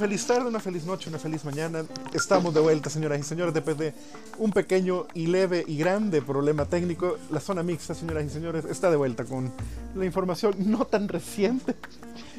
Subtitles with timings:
[0.00, 1.84] Feliz tarde, una feliz noche, una feliz mañana.
[2.14, 3.92] Estamos de vuelta, señoras y señores, después de
[4.38, 7.18] un pequeño y leve y grande problema técnico.
[7.30, 9.52] La zona mixta, señoras y señores, está de vuelta con
[9.94, 11.74] la información no tan reciente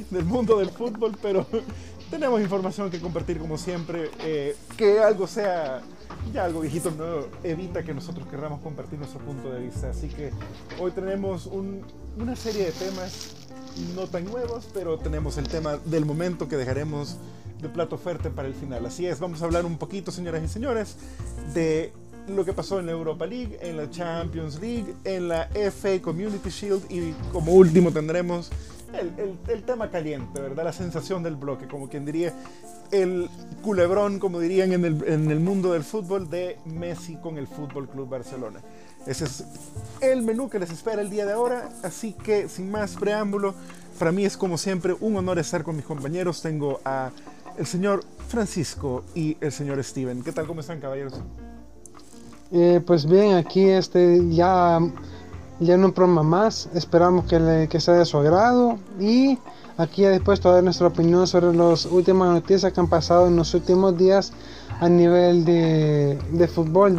[0.10, 1.46] del mundo del fútbol, pero
[2.10, 4.10] tenemos información que compartir como siempre.
[4.22, 5.84] Eh, que algo sea
[6.34, 9.92] ya algo viejito no evita que nosotros querramos compartir nuestro punto de vista.
[9.92, 10.32] Así que
[10.80, 13.36] hoy tenemos una serie de temas
[13.96, 17.18] no tan nuevos, pero tenemos el tema del momento que dejaremos
[17.62, 18.86] de plato fuerte para el final.
[18.86, 20.98] Así es, vamos a hablar un poquito, señoras y señores,
[21.54, 21.94] de
[22.28, 26.50] lo que pasó en la Europa League, en la Champions League, en la FA Community
[26.50, 28.50] Shield y como último tendremos
[29.48, 30.66] el, tema caliente, ¿verdad?
[30.66, 32.34] La sensación del bloque, como quien diría,
[32.92, 33.30] el
[33.62, 37.88] culebrón, como dirían en el, en el mundo del fútbol, de Messi con el Fútbol
[37.88, 38.60] Club Barcelona.
[39.08, 39.44] Ese es
[40.02, 43.56] el menú que les espera el día de ahora, así que sin más preámbulo,
[43.98, 46.42] para mí es como siempre un honor estar con mis compañeros.
[46.42, 47.12] Tengo a
[47.58, 50.24] el señor Francisco y el señor Steven.
[50.24, 50.48] ¿Qué tal?
[50.48, 51.14] ¿Cómo están, caballeros?
[52.52, 54.80] Eh, pues bien, aquí este ya,
[55.60, 56.70] ya no programa más.
[56.74, 59.38] Esperamos que, que sea de su agrado y
[59.78, 63.54] aquí ya dispuesto a nuestra opinión sobre las últimas noticias que han pasado en los
[63.54, 64.34] últimos días
[64.80, 66.98] a nivel de, de fútbol.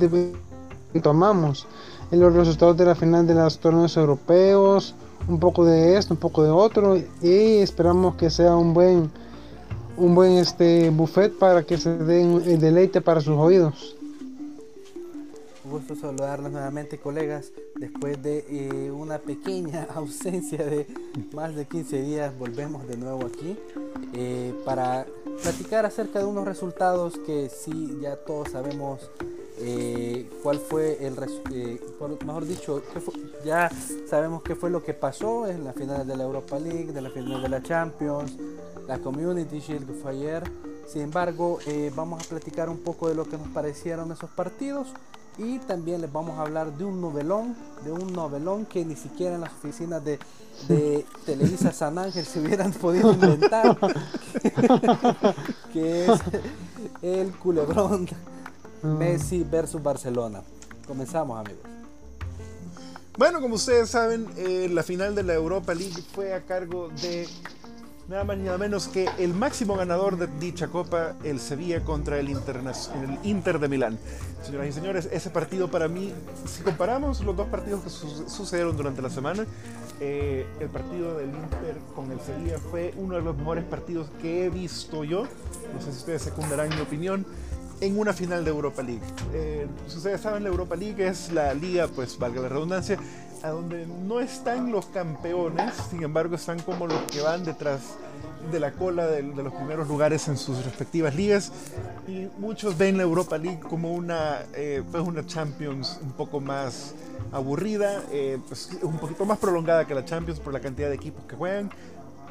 [1.02, 1.66] Tomamos
[2.10, 4.94] los resultados de la final de los torneos europeos,
[5.28, 9.10] un poco de esto, un poco de otro y esperamos que sea un buen
[9.96, 13.96] un buen este buffet para que se den el deleite para sus oídos.
[15.64, 20.86] Gusto saludarlos nuevamente colegas después de eh, una pequeña ausencia de
[21.32, 23.56] más de 15 días volvemos de nuevo aquí
[24.12, 25.06] eh, para
[25.42, 29.10] platicar acerca de unos resultados que sí ya todos sabemos
[29.58, 31.14] eh, cuál fue el
[31.52, 31.78] eh,
[32.24, 32.82] mejor dicho
[33.44, 33.70] ya
[34.08, 37.10] sabemos qué fue lo que pasó en la final de la Europa League de la
[37.10, 38.36] final de la Champions
[38.86, 40.44] la Community Shield que fue ayer
[40.86, 44.88] sin embargo eh, vamos a platicar un poco de lo que nos parecieron esos partidos
[45.38, 49.34] y también les vamos a hablar de un novelón de un novelón que ni siquiera
[49.36, 50.18] en las oficinas de,
[50.68, 53.78] de Televisa San Ángel se hubieran podido inventar
[55.72, 56.20] que es
[57.02, 58.08] el culebrón
[58.82, 58.98] Mm.
[58.98, 60.42] Messi versus Barcelona.
[60.86, 61.62] Comenzamos, amigos.
[63.16, 67.28] Bueno, como ustedes saben, eh, la final de la Europa League fue a cargo de
[68.12, 72.20] nada más ni nada menos que el máximo ganador de dicha copa, el Sevilla contra
[72.20, 73.98] el, el Inter de Milán.
[74.44, 76.12] Señoras y señores, ese partido para mí,
[76.46, 79.46] si comparamos los dos partidos que sucedieron durante la semana,
[79.98, 84.44] eh, el partido del Inter con el Sevilla fue uno de los mejores partidos que
[84.44, 85.22] he visto yo.
[85.72, 87.24] No sé si ustedes secundarán mi opinión
[87.80, 89.02] en una final de Europa League.
[89.32, 92.98] Eh, si ustedes saben, la Europa League es la liga, pues valga la redundancia,
[93.42, 97.96] a donde no están los campeones, sin embargo están como los que van detrás
[98.50, 101.52] de la cola de, los primeros lugares en sus respectivas ligas.
[102.08, 106.94] Y muchos ven la Europa League como una, eh, pues una Champions un poco más
[107.32, 111.24] aburrida, eh, pues un poquito más prolongada que la Champions por la cantidad de equipos
[111.24, 111.70] que juegan,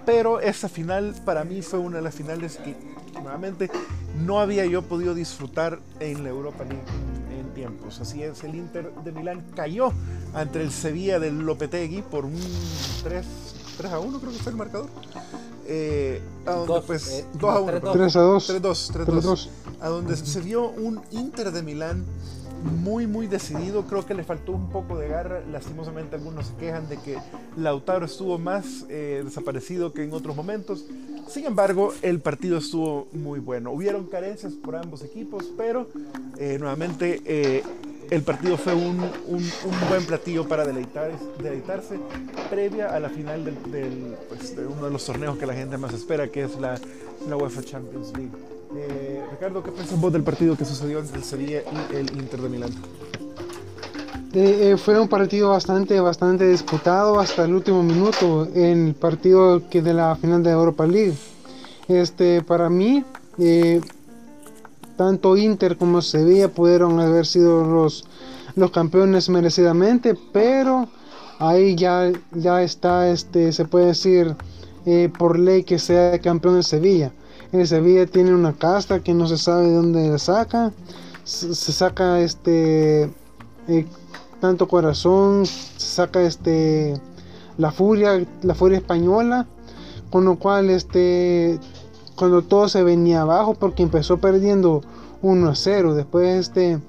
[0.05, 2.75] pero esa final para mí fue una de las finales que
[3.13, 3.69] nuevamente
[4.19, 6.83] no había yo podido disfrutar en la Europa League
[7.53, 7.99] tiempos.
[8.01, 9.91] Así es, el Inter de Milán cayó
[10.33, 12.39] ante el Sevilla del Lopetegui por un
[13.03, 13.25] 3,
[13.77, 14.89] 3 a 1 creo que fue el marcador.
[15.67, 17.91] Eh, a donde pues 2 eh, a 1.
[17.91, 18.47] 3 a 2.
[18.47, 19.49] 3 2, 3 2.
[19.79, 22.05] A donde se vio un Inter de Milán
[22.63, 26.87] muy muy decidido, creo que le faltó un poco de garra, lastimosamente algunos se quejan
[26.87, 27.17] de que
[27.57, 30.85] Lautaro estuvo más eh, desaparecido que en otros momentos,
[31.27, 35.87] sin embargo el partido estuvo muy bueno, hubieron carencias por ambos equipos, pero
[36.37, 37.63] eh, nuevamente eh,
[38.09, 39.51] el partido fue un, un,
[39.89, 41.11] buen platillo para deleitar,
[41.41, 41.97] deleitarse
[42.49, 45.93] previa a la final del, pues, de uno de los torneos que la gente más
[45.93, 46.79] espera, que es la,
[47.27, 48.31] la UEFA Champions League.
[48.75, 52.41] Eh, Ricardo, ¿qué piensas vos del partido que sucedió entre el Sevilla y el Inter
[52.41, 52.71] de Milán?
[54.33, 59.81] Eh, fue un partido bastante, bastante disputado hasta el último minuto en el partido que
[59.81, 61.15] de la final de Europa League.
[61.89, 63.03] Este, para mí,
[63.37, 63.81] eh,
[64.95, 68.05] tanto Inter como Sevilla pudieron haber sido los,
[68.55, 70.87] los campeones merecidamente, pero
[71.39, 74.35] ahí ya, ya está, este, se puede decir
[75.17, 77.11] por ley que sea campeón de Sevilla.
[77.51, 80.71] El Sevilla tiene una casta que no se sabe de dónde la saca.
[81.25, 83.03] Se, saca este
[83.67, 83.85] eh,
[84.41, 86.99] tanto corazón, saca este
[87.57, 89.47] la furia, la furia española,
[90.09, 91.59] con lo cual este
[92.15, 94.81] cuando todo se venía abajo porque empezó perdiendo
[95.21, 96.79] 1 a 0, después este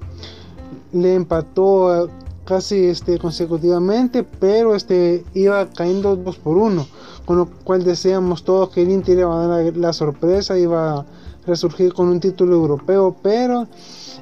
[0.91, 2.09] le empató
[2.45, 6.85] casi este, consecutivamente, pero este, iba cayendo dos por uno,
[7.25, 11.05] con lo cual decíamos todos que el Inter iba a dar la, sorpresa, iba a
[11.45, 13.67] resurgir con un título europeo, pero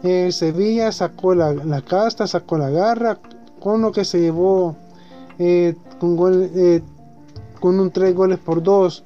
[0.04, 3.20] el Sevilla sacó la, la, casta, sacó la garra,
[3.60, 4.76] con lo que se llevó
[5.38, 6.82] eh, con, eh,
[7.60, 9.04] con un tres goles por dos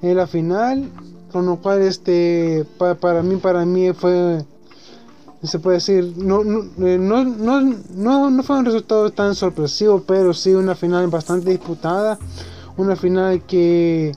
[0.00, 0.90] en la final,
[1.30, 4.44] con lo cual este, para mí, para mí fue
[5.42, 10.32] se puede decir, no, eh, no, no, no, no fue un resultado tan sorpresivo, pero
[10.32, 12.18] sí una final bastante disputada,
[12.76, 14.12] una final que,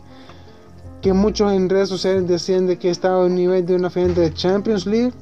[1.01, 4.33] que muchos en redes sociales decían de que estaba a nivel de una final de
[4.33, 5.13] Champions League,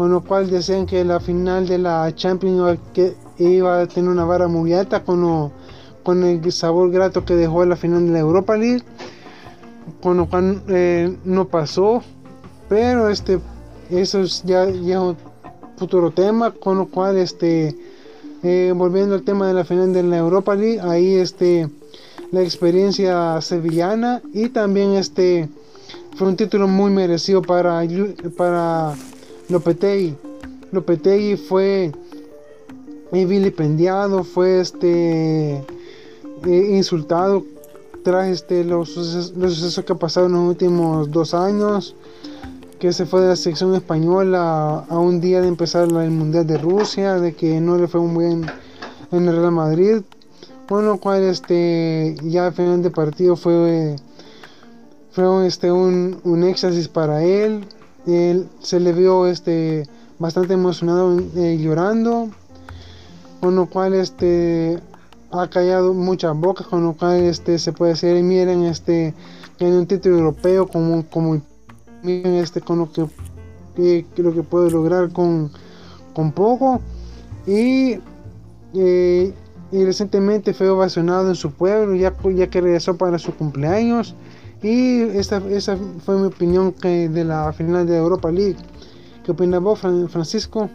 [0.00, 4.24] con lo cual decían que la final de la Champions que iba a tener una
[4.24, 5.52] vara muy alta con,
[6.24, 8.82] el sabor grato que dejó la final de la Europa League,
[10.02, 12.02] con lo cual eh, no pasó,
[12.66, 13.40] pero este
[13.90, 15.02] eso es ya, ya
[15.76, 17.76] futuro tema, con lo cual este
[18.42, 21.68] eh, volviendo al tema de la final de la Europa League, ahí este
[22.30, 25.50] la experiencia sevillana y también este
[26.16, 27.82] fue un título muy merecido para
[28.38, 28.94] para
[29.50, 30.16] Lopetegui.
[30.72, 31.92] Lopetegui fue
[33.12, 37.44] vilipendiado, fue este eh, insultado
[38.04, 38.96] tras este los,
[39.36, 41.94] los sucesos que pasaron en los últimos dos años
[42.78, 46.56] que se fue de la selección española a un día de empezar el Mundial de
[46.56, 48.46] Rusia, de que no le fue muy bien
[49.12, 49.96] en el Real Madrid,
[50.66, 53.96] con lo cual este ya al final de partido fue
[55.12, 57.66] fue este un, un éxtasis para él.
[58.06, 59.86] Él se le vio este
[60.18, 62.28] bastante emocionado eh, llorando
[63.40, 64.78] con lo cual este
[65.30, 69.14] ha callado muchas bocas con lo cual este se puede decir miren este
[69.58, 71.40] en un título europeo como como
[72.02, 73.06] miren este con lo que,
[74.14, 75.50] que, lo que puede lograr con,
[76.12, 76.80] con poco.
[77.46, 77.98] Y,
[78.74, 79.32] eh,
[79.72, 84.14] y recientemente fue ovacionado en su pueblo ya, ya que regresó para su cumpleaños
[84.62, 88.56] y esa, esa fue mi opinión que de la final de Europa League.
[89.24, 90.68] ¿qué opina vos Francisco?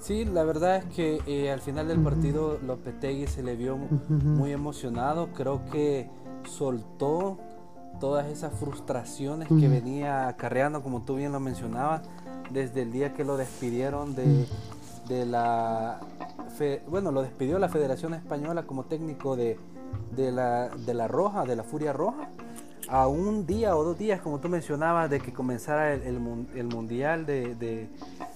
[0.00, 3.76] Sí, la verdad es que eh, al final del partido Lopetegui se le vio
[4.08, 5.28] muy emocionado.
[5.34, 6.08] Creo que
[6.44, 7.38] soltó
[8.00, 12.02] todas esas frustraciones que venía acarreando, como tú bien lo mencionabas,
[12.50, 14.46] desde el día que lo despidieron de,
[15.08, 16.00] de la...
[16.88, 19.58] bueno, lo despidió la Federación Española como técnico de,
[20.10, 22.28] de, la, de la Roja, de la Furia Roja,
[22.88, 26.02] a un día o dos días, como tú mencionabas, de que comenzara el,
[26.54, 27.88] el, Mundial de, de,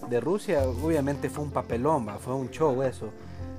[0.08, 3.10] de, Rusia, obviamente fue un papelón, fue un show eso.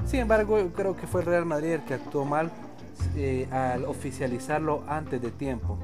[0.06, 2.52] Sin embargo, creo que fue el Real Madrid el que actuó mal
[3.16, 5.78] eh, al oficializarlo antes de tiempo.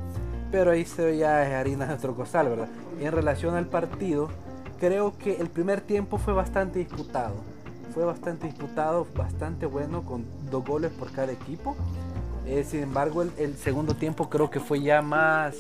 [0.51, 2.69] Pero ahí se ya harina de otro costal, ¿verdad?
[2.99, 4.29] en relación al partido,
[4.79, 7.35] creo que el primer tiempo fue bastante disputado.
[7.93, 11.75] Fue bastante disputado, bastante bueno, con dos goles por cada equipo.
[12.47, 15.55] Eh, sin embargo, el, segundo tiempo creo que fue ya más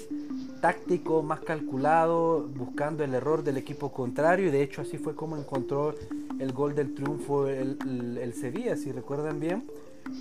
[0.61, 4.47] táctico, más calculado, buscando el error del equipo contrario.
[4.47, 5.93] Y de hecho así fue como encontró
[6.39, 7.77] el gol del triunfo el,
[8.21, 9.65] el Sevilla, si recuerdan bien.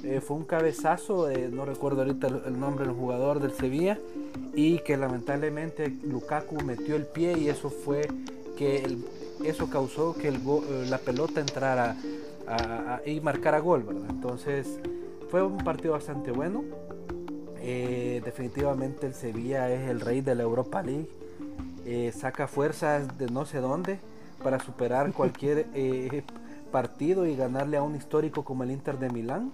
[0.03, 3.99] Eh, fue un cabezazo, no recuerdo ahorita el nombre del jugador del Sevilla,
[4.53, 8.09] y que lamentablemente Lukaku metió el pie y eso fue
[8.57, 8.99] que
[9.45, 11.97] eso causó que el eh, la pelota entrara
[13.05, 14.05] y marcara gol.
[14.09, 14.81] Entonces
[15.29, 16.65] fue un partido bastante bueno.
[17.59, 21.09] Eh, definitivamente el Sevilla es el rey de la Europa League.
[22.13, 23.99] saca fuerzas de no sé dónde
[24.43, 25.67] para superar cualquier
[26.73, 29.53] partido y ganarle a un histórico como el Inter de Milán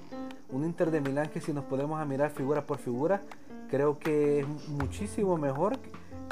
[0.53, 3.23] un Inter de Milán que si nos podemos mirar figura por figura,
[3.69, 5.79] creo que es muchísimo mejor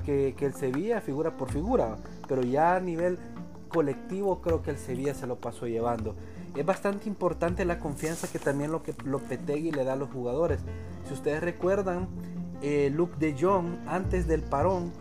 [0.05, 1.97] que, el Sevilla figura por figura,
[2.29, 3.19] pero ya a nivel
[3.69, 6.15] colectivo creo que el Sevilla se lo pasó llevando.
[6.55, 10.61] Es bastante importante la confianza que también lo que Lopetegui le da a los jugadores.
[11.07, 12.09] Si ustedes recuerdan,
[12.63, 14.93] eh, Luke de Jong antes del parón,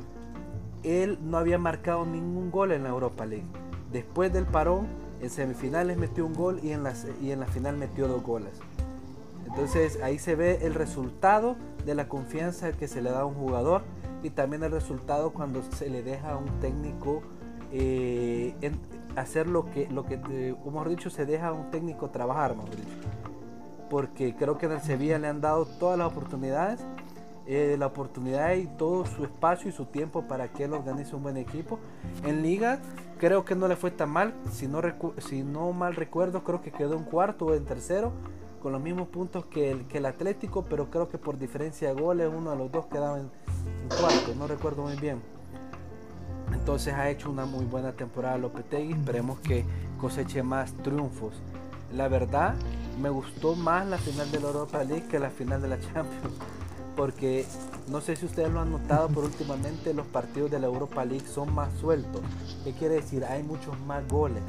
[0.83, 3.47] él no había marcado ningún gol en la Europa League.
[3.91, 4.87] Después del parón,
[5.21, 8.53] en semifinales metió un gol y en la, y en la final metió dos goles.
[9.47, 13.33] Entonces ahí se ve el resultado de la confianza que se le da a un
[13.33, 13.81] jugador
[14.21, 17.21] y también el resultado cuando se le deja a un técnico
[17.71, 18.53] eh,
[19.15, 22.89] hacer lo que, lo que mejor dicho, se deja a un técnico trabajar, mejor dicho.
[23.89, 26.79] Porque creo que en el Sevilla le han dado todas las oportunidades,
[27.47, 31.23] eh, la oportunidad y todo su espacio y su tiempo para que él organice un
[31.23, 31.79] buen equipo.
[32.23, 32.79] En Liga
[33.17, 34.81] creo que no le fue tan mal, si no,
[35.17, 38.13] si no mal recuerdo, creo que quedó en cuarto o en tercero
[38.61, 41.99] con los mismos puntos que el, que el Atlético, pero creo que por diferencia de
[41.99, 43.29] goles uno de los dos quedaba en,
[43.87, 45.21] cuarto, no recuerdo muy bien.
[46.53, 49.65] Entonces ha hecho una muy buena temporada Lopetegui, esperemos que
[49.99, 51.33] coseche más triunfos.
[51.93, 52.55] La verdad,
[53.01, 56.35] me gustó más la final de la Europa League que la final de la Champions.
[56.95, 57.45] Porque
[57.87, 61.25] no sé si ustedes lo han notado, pero últimamente los partidos de la Europa League
[61.25, 62.21] son más sueltos.
[62.63, 63.23] ¿Qué quiere decir?
[63.25, 64.43] Hay muchos más goles,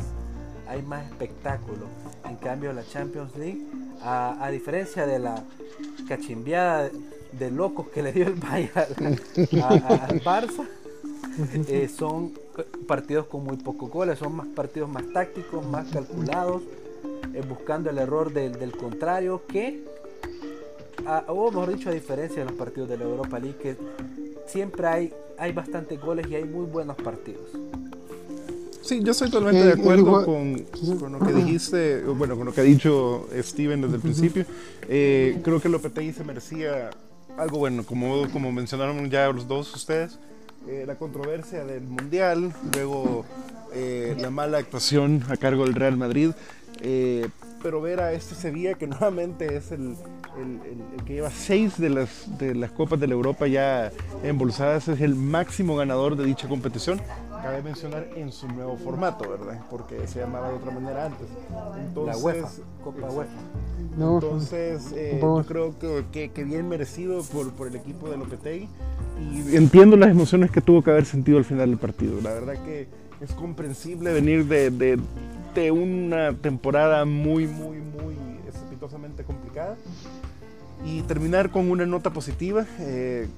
[0.69, 1.87] hay más espectáculo.
[2.28, 3.61] En cambio, la Champions League,
[4.02, 5.42] a, diferencia de la
[6.09, 6.90] cachimbiada
[7.33, 9.19] de locos que le dio el Bayern
[9.62, 10.66] al Barça,
[11.68, 12.32] eh, son
[12.87, 16.62] partidos con muy pocos goles, son más partidos más tácticos, más calculados,
[17.35, 19.85] eh, buscando el error del, contrario, que,
[21.28, 23.76] o mejor dicho, a diferencia de los partidos de la Europa League, que
[24.47, 27.50] siempre hay, hay bastantes goles y hay muy buenos partidos.
[28.82, 30.64] Sí, yo estoy totalmente de acuerdo con,
[30.99, 34.44] con, lo que dijiste, bueno, con lo que ha dicho Steven desde el principio.
[34.88, 36.90] Eh, creo que Lopetegui se merecía
[37.37, 40.18] algo bueno, como, como mencionaron ya los dos ustedes.
[40.69, 43.25] Eh, la controversia del Mundial, luego
[43.73, 46.33] eh, la mala actuación a cargo del Real Madrid,
[46.83, 47.29] eh,
[47.62, 49.97] pero ver a este Sevilla que nuevamente es el,
[50.38, 53.90] el, que lleva seis de las, de las Copas de la Europa ya
[54.23, 57.00] embolsadas, es el máximo ganador de dicha competición.
[57.42, 59.64] Cabe mencionar en su nuevo formato, ¿verdad?
[59.70, 61.26] Porque se llamaba de otra manera antes.
[61.94, 62.49] la UEFA,
[62.85, 63.32] Copa UEFA.
[63.94, 68.68] Entonces, yo creo que, que, bien merecido por, por el equipo de Lopetegui
[69.20, 72.20] y entiendo las emociones que tuvo que haber sentido al final del partido.
[72.23, 72.88] La verdad que
[73.20, 74.99] es comprensible venir de, de,
[75.54, 78.16] de una temporada muy, muy, muy
[78.49, 79.76] estrepitosamente complicada
[80.85, 82.64] y terminar con una nota positiva.
[82.78, 83.28] Eh,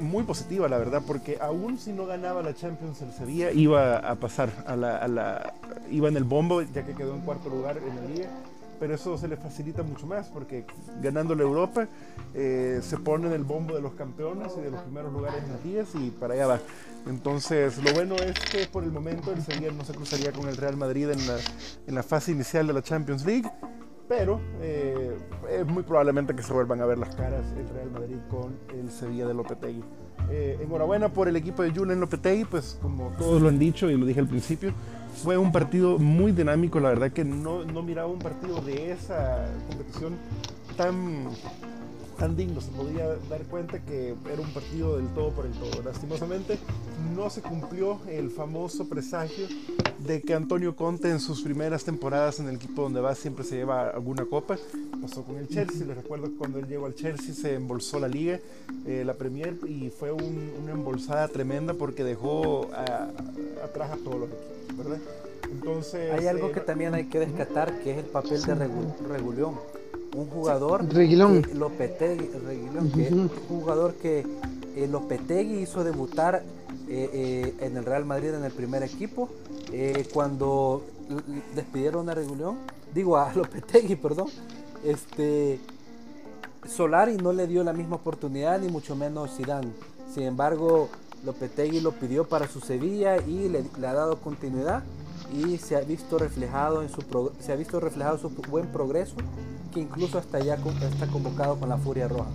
[0.00, 4.14] muy positiva, la verdad, porque aún si no ganaba la Champions el Sevilla, iba a
[4.16, 5.54] pasar a la, a la,
[5.90, 8.30] iba en el bombo, ya que quedó en cuarto lugar en la liga
[8.80, 10.64] pero eso se le facilita mucho más porque
[11.02, 11.86] ganando la Europa
[12.34, 15.52] eh, se pone en el bombo de los campeones y de los primeros lugares en
[15.52, 16.60] las ligas y para allá va.
[17.06, 20.56] Entonces, lo bueno es que por el momento el Sevilla no se cruzaría con el
[20.56, 21.36] Real Madrid en la,
[21.86, 23.50] en la fase inicial de la Champions League,
[24.10, 25.16] pero eh,
[25.48, 28.90] es muy probablemente que se vuelvan a ver las caras el Real Madrid con el
[28.90, 29.84] Sevilla de Lopetegui.
[30.28, 33.96] Eh, enhorabuena por el equipo de Julen Lopetegui, pues como todos lo han dicho y
[33.96, 34.72] lo dije al principio,
[35.22, 39.46] fue un partido muy dinámico, la verdad que no, no miraba un partido de esa
[39.68, 40.14] competición
[40.76, 41.28] tan,
[42.20, 42.60] tan digno.
[42.60, 45.82] Se podía dar cuenta que era un partido del todo por el todo.
[45.82, 46.58] Lastimosamente
[47.16, 49.48] no se cumplió el famoso presagio
[49.98, 53.56] de que Antonio Conte en sus primeras temporadas en el equipo donde va siempre se
[53.56, 54.58] lleva alguna copa.
[55.00, 58.08] Pasó con el Chelsea, les recuerdo que cuando él llegó al Chelsea se embolsó la
[58.08, 58.38] liga,
[58.86, 62.68] eh, la Premier, y fue una embolsada tremenda porque dejó
[63.64, 64.98] atrás a todos los equipos.
[65.50, 68.54] Entonces, hay algo que eh, también hay que descatar que es el papel de
[69.08, 69.79] Regulión.
[70.16, 71.42] Un jugador Reguilón.
[71.42, 72.28] que Lopetegui,
[72.94, 74.26] que es un jugador que
[74.76, 76.42] eh, Lopetegui hizo debutar
[76.88, 79.28] eh, en el Real Madrid en el primer equipo
[80.12, 80.84] cuando
[81.54, 82.56] despidieron a Regulión,
[82.92, 84.28] digo a Lopetegui, perdón,
[84.84, 85.60] este
[86.68, 89.72] Solari no le dio la misma oportunidad ni mucho menos Zidane.
[90.12, 90.88] Sin embargo,
[91.24, 94.82] Lopetegui lo pidió para su Sevilla y le, ha dado continuidad
[95.32, 97.02] y se ha visto reflejado en su
[97.38, 99.14] se ha visto reflejado su buen progreso
[99.72, 102.28] que incluso hasta ya está convocado con la Furia Roja.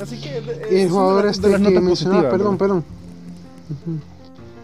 [0.00, 2.84] Así que eh, el jugador este que mencionaba, perdón, perdón.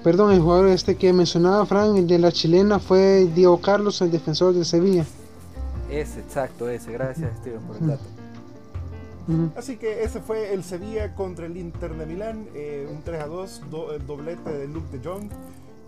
[0.02, 4.54] Perdón, el jugador este que mencionaba Frank de la chilena fue Diego Carlos, el defensor
[4.54, 5.04] de Sevilla.
[5.90, 6.92] Ese, exacto, ese.
[6.92, 8.04] Gracias, Steven, por el dato.
[9.56, 13.26] Así que ese fue el Sevilla contra el Inter de Milán, eh, un 3 a
[13.26, 13.62] 2,
[14.06, 15.28] doblete de Luke de Jong,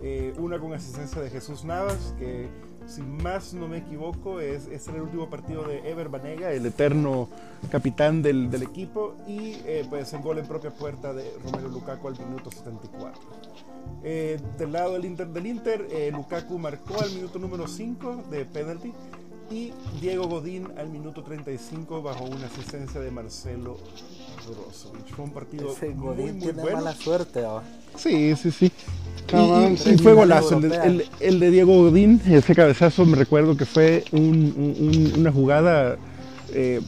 [0.01, 2.49] eh, una con asistencia de Jesús Navas, que
[2.89, 7.29] si más no me equivoco es, es el último partido de Ever Banega, el eterno
[7.71, 12.19] capitán del, equipo, y eh, pues el gol en propia puerta de Romero Lukaku al
[12.19, 13.21] minuto 74.
[14.01, 18.93] del lado del Inter del Inter, Lukaku marcó al minuto número 5 de penalty
[19.51, 23.77] y Diego Godín al minuto 35 bajo una asistencia de Marcelo
[25.15, 27.43] Fue un partido muy, muy tiene mala suerte.
[27.97, 28.71] Sí, sí, sí.
[29.31, 30.57] Y, fue golazo.
[30.57, 35.97] El, el, de Diego Godín, ese cabezazo, me recuerdo que fue una jugada
[36.53, 36.81] eh,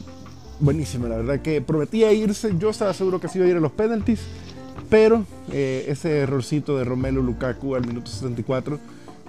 [0.60, 1.08] buenísima.
[1.08, 2.54] La verdad que prometía irse.
[2.58, 4.20] Yo estaba seguro que se iba a ir a los penalties.
[4.88, 8.78] Pero eh, ese errorcito de Romelu Lukaku al minuto 74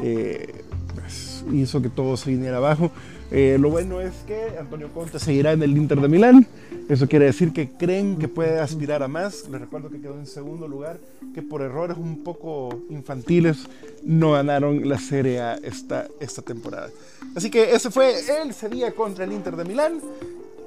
[0.01, 0.63] eh,
[0.93, 2.91] pues, hizo que todo se viniera abajo.
[3.35, 6.45] Eh, lo bueno es que Antonio Conte seguirá en el Inter de Milán.
[6.87, 9.49] Eso quiere decir que creen que puede aspirar a más.
[9.49, 10.99] Les recuerdo que quedó en segundo lugar,
[11.33, 13.65] que por errores un poco infantiles
[14.03, 16.91] no ganaron la Serie A esta, esta temporada.
[17.33, 18.13] Así que ese fue
[18.43, 19.99] el Sevilla contra el Inter de Milán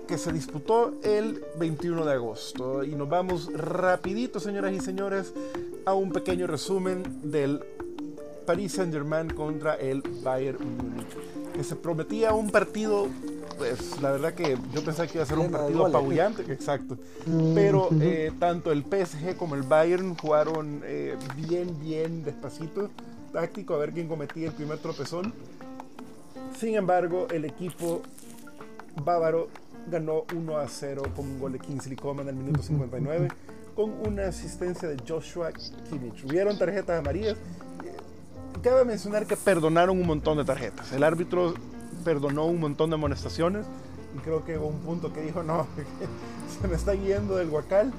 [0.08, 2.82] que se disputó el 21 de agosto.
[2.82, 5.32] Y nos vamos rapidito, señoras y señores,
[5.84, 7.62] a un pequeño resumen del
[8.44, 13.08] Paris Saint Germain contra el Bayern Munich que se prometía un partido,
[13.56, 16.98] pues la verdad que yo pensaba que iba a ser un partido apabullante, exacto.
[17.26, 22.90] Mm, Pero eh, tanto el PSG como el Bayern jugaron eh, bien, bien despacito,
[23.32, 25.32] táctico, a ver quién cometía el primer tropezón.
[26.58, 28.02] Sin embargo, el equipo
[29.04, 29.48] bávaro
[29.90, 33.28] ganó 1 a 0 con un gol de Kingsley Coman al minuto 59
[33.74, 36.24] con una asistencia de Joshua Kimmich.
[36.24, 37.36] Hubieron tarjetas amarillas.
[38.66, 40.90] Cabe mencionar que perdonaron un montón de tarjetas.
[40.90, 41.54] El árbitro
[42.04, 43.64] perdonó un montón de amonestaciones
[44.16, 45.68] y creo que hubo un punto que dijo, no,
[46.60, 47.92] se me está yendo del guacal.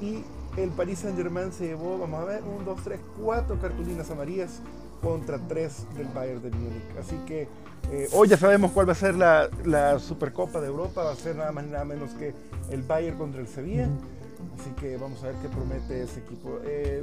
[0.00, 0.22] Y
[0.56, 4.60] el Paris Saint Germain se llevó, vamos a ver, 1, 2, 3, 4 cartulinas amarillas
[5.02, 6.96] contra 3 del Bayern de Múnich.
[6.96, 7.48] Así que
[7.90, 11.02] eh, hoy ya sabemos cuál va a ser la, la Supercopa de Europa.
[11.02, 12.32] Va a ser nada más y nada menos que
[12.70, 13.88] el Bayern contra el Sevilla.
[14.60, 16.60] Así que vamos a ver qué promete ese equipo.
[16.62, 17.02] Eh,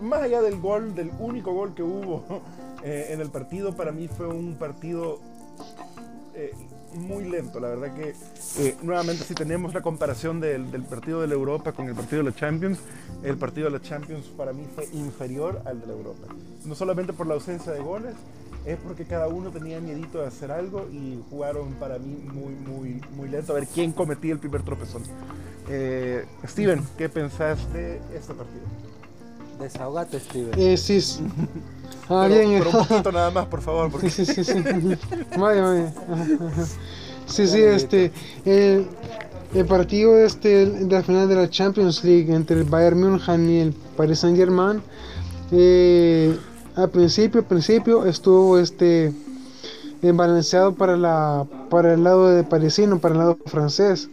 [0.00, 2.24] más allá del gol, del único gol que hubo
[2.82, 5.20] eh, en el partido, para mí fue un partido
[6.34, 6.52] eh,
[6.94, 7.60] muy lento.
[7.60, 8.14] La verdad que
[8.58, 12.22] eh, nuevamente si tenemos la comparación del, del partido de la Europa con el partido
[12.22, 12.78] de la Champions,
[13.22, 16.26] el partido de la Champions para mí fue inferior al de la Europa.
[16.64, 18.14] No solamente por la ausencia de goles,
[18.64, 23.00] es porque cada uno tenía miedito de hacer algo y jugaron para mí muy, muy,
[23.14, 23.52] muy lento.
[23.52, 25.02] A ver quién cometía el primer tropezón.
[26.46, 28.62] Steven, ¿qué pensás de este partido?
[29.58, 30.58] Desahogate, Steven.
[30.58, 30.96] Eh, sí.
[30.96, 31.20] s-
[32.08, 32.62] Ah, pero, bien.
[32.62, 34.62] pero un poquito nada más, por favor, porque Sí, sí, sí, sí.
[35.38, 35.92] Vaya, vaya.
[37.26, 38.12] Sí, sí, este.
[38.44, 38.86] El,
[39.54, 43.60] el partido este de la final de la Champions League entre el Bayern München y
[43.60, 44.82] el Paris Saint Germain.
[45.52, 46.36] eh,
[46.76, 49.12] al principio, al principio estuvo este
[50.02, 54.10] balanceado para la para el lado de parisino, para el lado francés.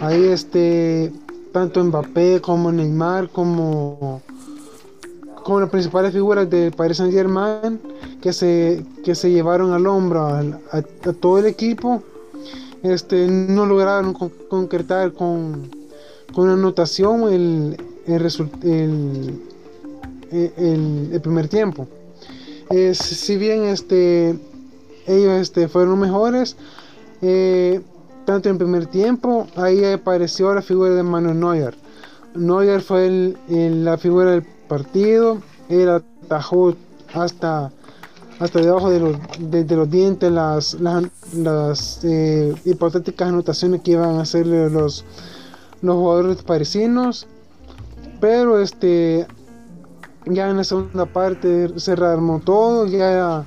[0.00, 1.12] Ahí este
[1.52, 4.22] tanto Mbappé como Neymar como
[5.50, 7.80] como las principales figuras del Paris Saint Germain
[8.22, 10.44] que se, que se llevaron al hombro a,
[11.20, 12.04] todo el equipo,
[12.84, 15.68] este, no lograron con- concretar con,
[16.32, 17.76] con una anotación el,
[20.30, 21.88] el, el primer tiempo.
[22.70, 24.38] Eh, si bien este,
[25.08, 26.54] ellos este, fueron mejores,
[27.22, 27.80] eh,
[28.24, 31.74] tanto en primer tiempo, ahí apareció la figura de Manuel Neuer.
[32.36, 36.74] Neuer fue el- la figura del partido, él atajó
[37.12, 37.70] hasta,
[38.38, 44.22] hasta debajo de los, de, los dientes las, las, eh, hipotéticas anotaciones que iban a
[44.22, 45.04] hacerle los,
[45.82, 47.26] los jugadores parisinos.
[48.20, 49.26] Pero este
[50.26, 53.44] ya en la segunda parte se rearmó todo, ya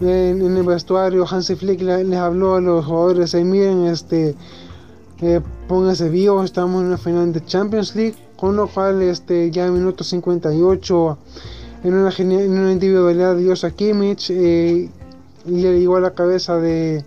[0.00, 4.34] en, el vestuario Hansi Flick le- les habló a los jugadores, "Ey, miren, este,
[5.22, 9.66] eh, pónganse vivos, estamos en una final de Champions League, con lo cual este, ya
[9.66, 11.18] en minuto 58,
[11.84, 14.88] en una, en una individualidad de Joshua Kimmich, eh,
[15.46, 17.04] le a la cabeza de,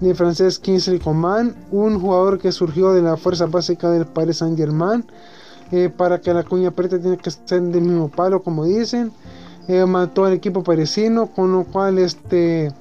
[0.00, 4.58] de francés Kingsley Coman, un jugador que surgió de la fuerza básica del Paris Saint
[4.58, 5.04] Germain,
[5.72, 9.12] eh, para que la cuña apriete tiene que ser del mismo palo, como dicen.
[9.68, 12.72] Eh, mató al equipo parisino, con lo cual este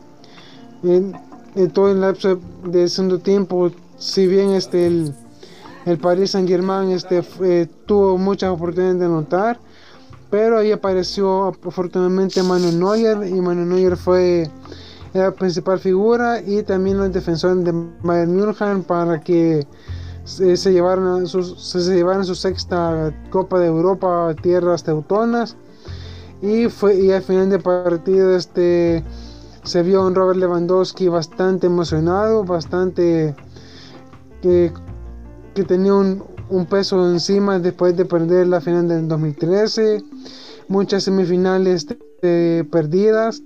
[0.82, 1.14] en,
[1.56, 5.14] en todo el lapso de segundo tiempo, si bien este el,
[5.90, 9.60] el Paris Saint Germain este, eh, tuvo muchas oportunidades de anotar,
[10.30, 14.50] pero ahí apareció afortunadamente Manuel Neuer y Manuel Neuer fue
[15.14, 17.72] la principal figura y también los defensores de
[18.04, 19.66] Bayern München para que
[20.24, 25.56] se, llevaran su sexta Copa de Europa a tierras teutonas.
[26.42, 29.04] Y fue y al final del partido este
[29.64, 33.36] se vio a Robert Lewandowski bastante emocionado bastante
[34.42, 34.72] que,
[35.60, 40.02] que tenía un, un peso encima después de perder la final del 2013
[40.70, 43.42] muchas semifinales este, perdidas.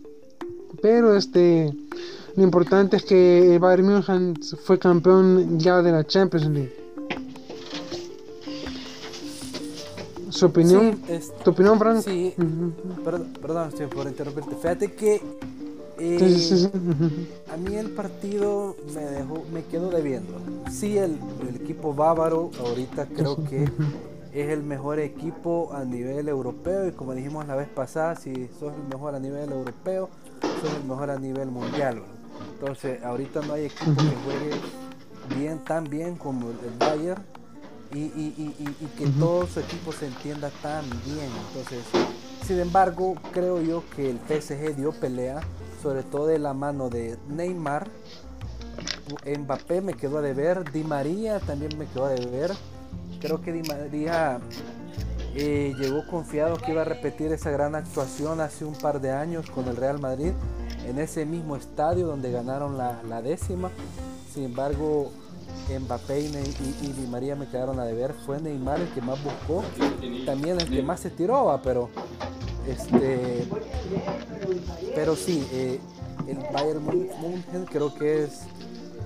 [0.81, 1.73] Pero este
[2.35, 6.75] lo importante es que el Bayern München fue campeón ya de la Champions League.
[10.29, 12.33] Su opinión Sí, es- tu opinión Frank sí,
[13.41, 14.55] perdón, por interrumpirte.
[14.61, 15.19] Fíjate que
[15.97, 17.11] Sí, sí, sí, ujú.
[17.53, 20.33] a mí el partido me dejó, me quedó debiendo.
[20.71, 23.65] Sí, el, el equipo bávaro ahorita creo que
[24.33, 28.73] es el mejor equipo a nivel europeo y como dijimos la vez pasada, si sos
[28.75, 30.09] el mejor a nivel europeo,
[30.61, 32.01] sos el mejor a nivel mundial.
[32.59, 34.51] Entonces, ahorita no hay equipo que juegue
[35.35, 37.21] bien, tan bien como el Bayern
[37.93, 41.29] y, y- y- y- y que todo su equipo se entienda tan bien.
[41.49, 41.83] Entonces,
[42.47, 45.41] sin embargo, creo yo que el PSG dio pelea,
[45.83, 47.89] sobre todo de la mano de Neymar.
[49.25, 52.51] Mbappé me quedó a deber, Di María también me quedó a deber.
[53.19, 54.39] Creo que Di María
[55.35, 59.51] eh, llegó confiado que iba a repetir esa gran actuación hace un par de años
[59.51, 60.31] con el Real Madrid
[60.87, 63.69] en ese mismo estadio donde ganaron la, décima.
[64.33, 65.11] Sin embargo,
[65.69, 66.25] Mbappé y,
[66.81, 68.13] y, Di María me quedaron a deber.
[68.25, 69.63] Fue Neymar el que más buscó,
[70.25, 71.89] también el que más se tiró, pero
[72.67, 73.47] este,
[74.95, 75.79] pero sí, eh,
[76.27, 78.41] el Bayern München creo que es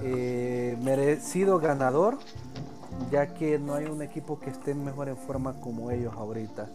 [0.04, 2.18] eh, merecido ganador,
[3.12, 6.70] ya que no hay un equipo que esté mejor en forma como ellos ahorita.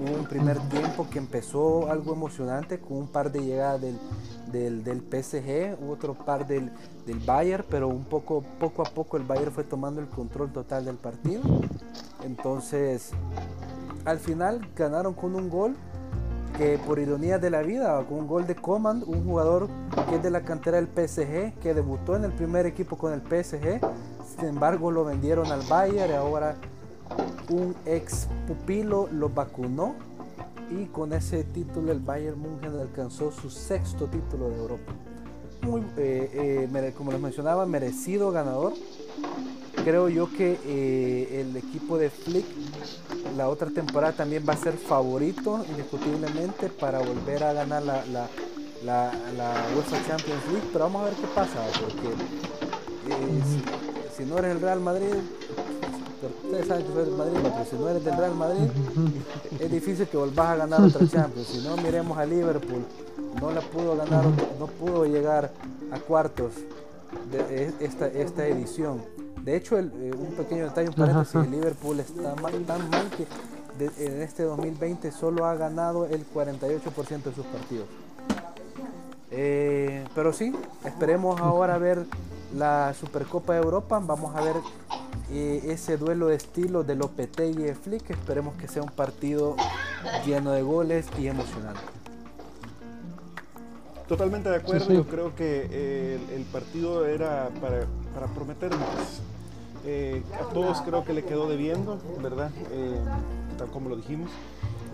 [0.00, 3.98] Hubo un primer tiempo que empezó algo emocionante con un par de llegadas del,
[4.50, 6.72] del, del PSG, otro par del,
[7.06, 10.84] del, Bayern, pero un poco, poco a poco el Bayern fue tomando el control total
[10.84, 11.42] del partido.
[12.24, 13.10] Entonces,
[14.04, 15.76] al final ganaron con un gol
[16.56, 19.68] que por ironía de la vida, con un gol de Coman, un jugador
[20.08, 23.20] que es de la cantera del PSG, que debutó en el primer equipo con el
[23.20, 23.80] PSG,
[24.36, 26.56] sin embargo lo vendieron al Bayern y ahora
[27.50, 29.94] un ex pupilo lo vacunó
[30.70, 34.92] y con ese título el Bayern München alcanzó su sexto título de Europa.
[35.62, 38.74] Muy, eh, eh, como les mencionaba, merecido ganador.
[39.84, 42.46] Creo yo que eh, el equipo de Flick
[43.36, 48.28] la otra temporada también va a ser favorito indiscutiblemente para volver a ganar la, la,
[48.84, 52.14] la, la UEFA Champions League, pero vamos a ver qué pasa, porque
[54.16, 55.14] si, no eres el Real Madrid,
[56.44, 58.68] ustedes saben que soy del Madrid, pero si no eres del Real Madrid,
[59.60, 61.48] es difícil que volvás a ganar otra Champions.
[61.48, 62.84] Si no, miremos a Liverpool,
[63.40, 64.24] no la pudo ganar,
[64.58, 65.50] no pudo llegar
[65.90, 66.52] a cuartos
[67.30, 69.02] de esta, esta edición.
[69.44, 73.26] De hecho, el, eh, un pequeño detalle, un paréntesis, el Liverpool está tan mal que
[73.98, 77.86] en este 2020 solo ha ganado el 48% de sus partidos.
[79.30, 80.54] Eh, pero sí,
[80.86, 82.06] esperemos ahora ver
[82.56, 84.00] la Supercopa de Europa.
[84.02, 84.56] Vamos a ver
[85.30, 88.08] eh, ese duelo de estilo de Lopetegui y Flick.
[88.08, 89.56] Esperemos que sea un partido
[90.24, 91.82] lleno de goles y emocionante.
[94.08, 99.20] Totalmente de acuerdo, yo creo que el, partido era para, para prometer más.
[99.86, 102.50] Eh, a todos creo que le quedó debiendo, ¿verdad?
[102.72, 102.98] Eh,
[103.58, 104.30] tal como lo dijimos.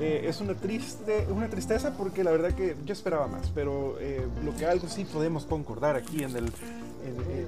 [0.00, 3.96] Eh, es una, triste, una tristeza porque la verdad que yo esperaba más, pero
[4.44, 6.52] lo que algo sí podemos concordar aquí en el,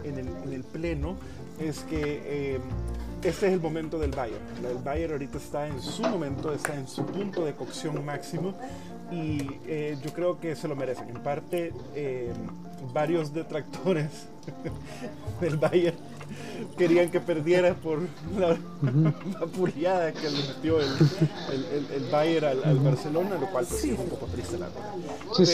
[0.05, 1.17] en, el, en el pleno
[1.59, 2.61] es que
[3.23, 4.43] este es el momento del Bayern.
[4.69, 8.55] El Bayern ahorita está en su momento, está en su punto de cocción máximo
[9.11, 9.47] y
[10.03, 11.09] yo creo que se lo merecen.
[11.09, 11.73] En parte,
[12.93, 14.29] varios detractores
[15.41, 15.97] del Bayern
[16.77, 18.01] querían que perdiera por
[18.39, 18.51] la,
[18.83, 20.89] la que le metió el,
[21.95, 24.95] el, Bayern al, Barcelona, lo cual pues, es un poco triste la verdad.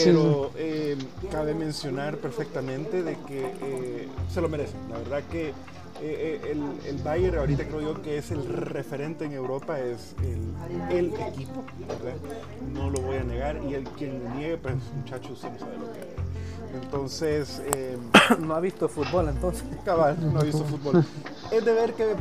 [0.03, 0.97] Pero eh,
[1.31, 4.79] cabe mencionar perfectamente de que eh, se lo merecen.
[4.89, 5.53] La verdad que
[6.01, 10.97] eh, el, el, Bayern ahorita creo yo que es el referente en Europa, es el,
[10.97, 11.63] el equipo,
[12.73, 15.91] No lo voy a negar y el quien lo niegue, pues muchachos, no sabe lo
[15.93, 16.18] que es
[16.73, 17.61] entonces.
[17.73, 17.97] Eh,
[18.39, 19.63] no ha visto fútbol entonces.
[19.85, 21.03] Cabal, no ha visto fútbol.
[21.51, 22.15] Es de ver qué,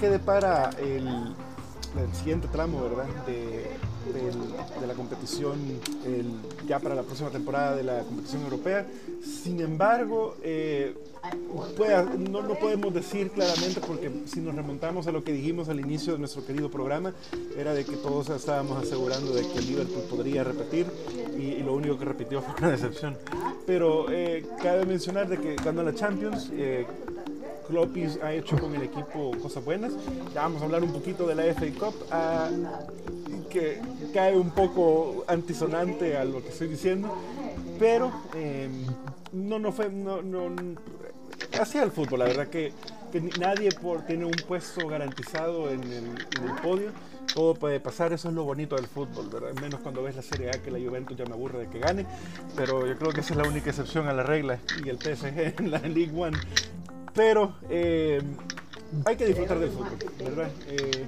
[0.00, 3.04] qué, depara el, el, siguiente tramo, ¿verdad?
[3.26, 3.76] De,
[4.12, 5.58] de, la competición
[6.66, 8.86] ya para la próxima temporada de la competición europea.
[9.22, 10.94] Sin embargo, eh,
[12.18, 16.12] no lo podemos decir claramente porque si nos remontamos a lo que dijimos al inicio
[16.12, 17.14] de nuestro querido programa,
[17.56, 20.86] era de que todos estábamos asegurando de que el Liverpool podría repetir
[21.38, 23.16] y, lo único que repitió fue una decepción.
[23.66, 26.86] Pero eh, cabe mencionar de que ganó la Champions, eh,
[28.22, 29.92] ha hecho con el equipo cosas buenas.
[30.34, 32.50] Ya vamos a hablar un poquito de la FA Cup, ah,
[33.54, 33.80] que
[34.12, 37.16] cae un poco antisonante a lo que estoy diciendo,
[37.78, 38.84] pero em,
[39.32, 40.54] no, no fue, no, no,
[41.60, 42.72] así el fútbol, la verdad que,
[43.12, 46.04] que nadie por, tiene un puesto garantizado en el,
[46.36, 46.90] en el podio
[47.32, 49.54] todo puede pasar, eso es lo bonito del fútbol, ¿verdad?
[49.60, 52.06] Menos cuando ves la Serie A que la Juventus ya me aburre de que gane,
[52.54, 55.58] pero yo creo que esa es la única excepción a la regla y el PSG
[55.58, 56.36] en la League One
[57.14, 58.20] pero eh,
[59.04, 60.50] hay que disfrutar del fútbol, ¿verdad?
[60.66, 61.06] Eh,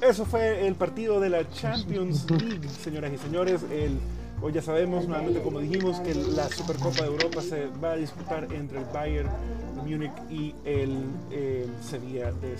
[0.00, 3.62] eso fue el partido de la Champions League, señoras y señores.
[3.70, 3.98] El,
[4.42, 8.52] hoy ya sabemos, nuevamente como dijimos, que la Supercopa de Europa se va a disputar
[8.52, 9.30] entre el Bayern
[9.74, 11.04] de Múnich y el,
[11.82, 12.56] Sevilla de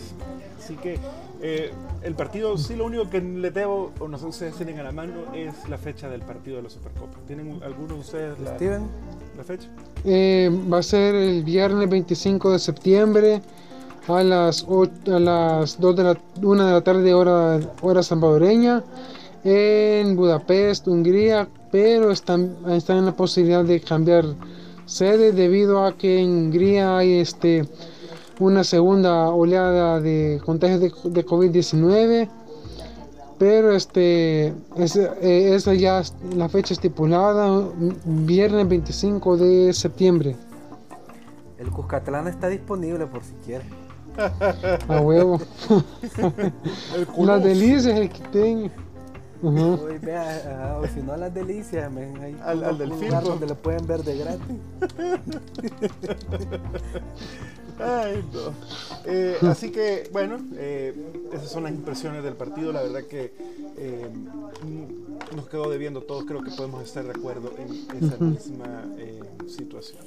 [0.58, 0.98] Así que
[1.42, 1.72] eh,
[2.02, 4.82] el partido, sí, lo único que le debo, o no sé si ustedes tienen a
[4.82, 7.18] la mano, es la fecha del partido de la Supercopa.
[7.26, 9.68] ¿Tienen alguno de ustedes la, la fecha?
[10.04, 13.42] Eh, va a ser el viernes 25 de septiembre
[14.08, 18.82] a las, a las 2 de la, 1 de la tarde hora, hora salvadoreña
[19.44, 24.24] en Budapest, Hungría, pero están, están en la posibilidad de cambiar
[24.86, 27.68] sede debido a que en Hungría hay este,
[28.38, 32.28] una segunda oleada de contagios de, de COVID-19
[33.38, 37.68] pero este es, eh, esa ya es la fecha estipulada,
[38.04, 40.36] viernes 25 de septiembre.
[41.58, 43.64] El Cuscatlán está disponible por si quiere.
[44.88, 45.40] A huevo.
[47.18, 48.70] Las delicias el que tengo.
[49.42, 49.84] Ajá.
[49.84, 53.46] Uy, vea, ah, o si no las delicias, men, hay Al- al delfín, lugar donde
[53.46, 54.56] lo pueden ver de gratis.
[57.78, 58.54] Ay, no.
[59.04, 60.94] Eh, así que, bueno, eh,
[61.34, 62.72] esas son las impresiones del partido.
[62.72, 63.32] La verdad que
[63.76, 64.08] eh,
[65.36, 66.24] nos quedó debiendo todos.
[66.24, 70.02] Creo que podemos estar de acuerdo en esa misma eh, situación.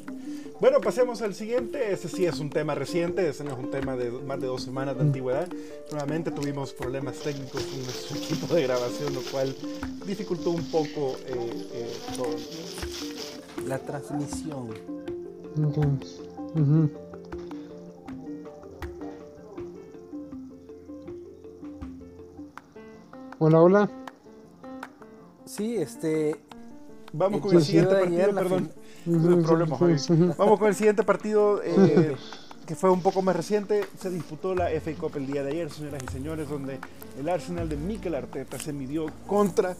[0.59, 1.93] Bueno, pasemos al siguiente.
[1.93, 3.29] Ese sí es un tema reciente.
[3.29, 5.47] Ese no es un tema de más de dos semanas de antigüedad.
[5.91, 9.55] Nuevamente tuvimos problemas técnicos con nuestro equipo de grabación, lo cual
[10.05, 12.35] dificultó un poco eh, eh, todo.
[13.67, 14.69] La transmisión.
[23.41, 24.08] Hola, hola.
[25.49, 26.35] Sí, este.
[27.11, 28.71] Vamos con el siguiente partido, perdón.
[29.43, 29.93] Problemas hoy.
[29.93, 30.35] ujú.
[30.37, 32.15] Vamos con el siguiente partido eh,
[32.67, 33.83] que fue un poco más reciente.
[33.99, 36.77] Se disputó la FA Cup el día de ayer, señoras y señores, donde
[37.19, 39.75] el Arsenal de Mikel Arteta se midió contra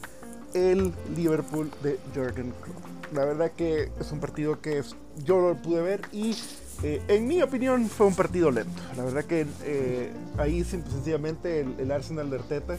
[0.54, 3.14] el Liverpool de Jurgen Klopp.
[3.14, 4.82] La verdad que es un partido que
[5.24, 6.34] yo lo pude ver y
[6.82, 8.80] eh, en mi opinión fue un partido lento.
[8.96, 12.76] La verdad que eh, ahí sencillamente el, Arsenal de Arteta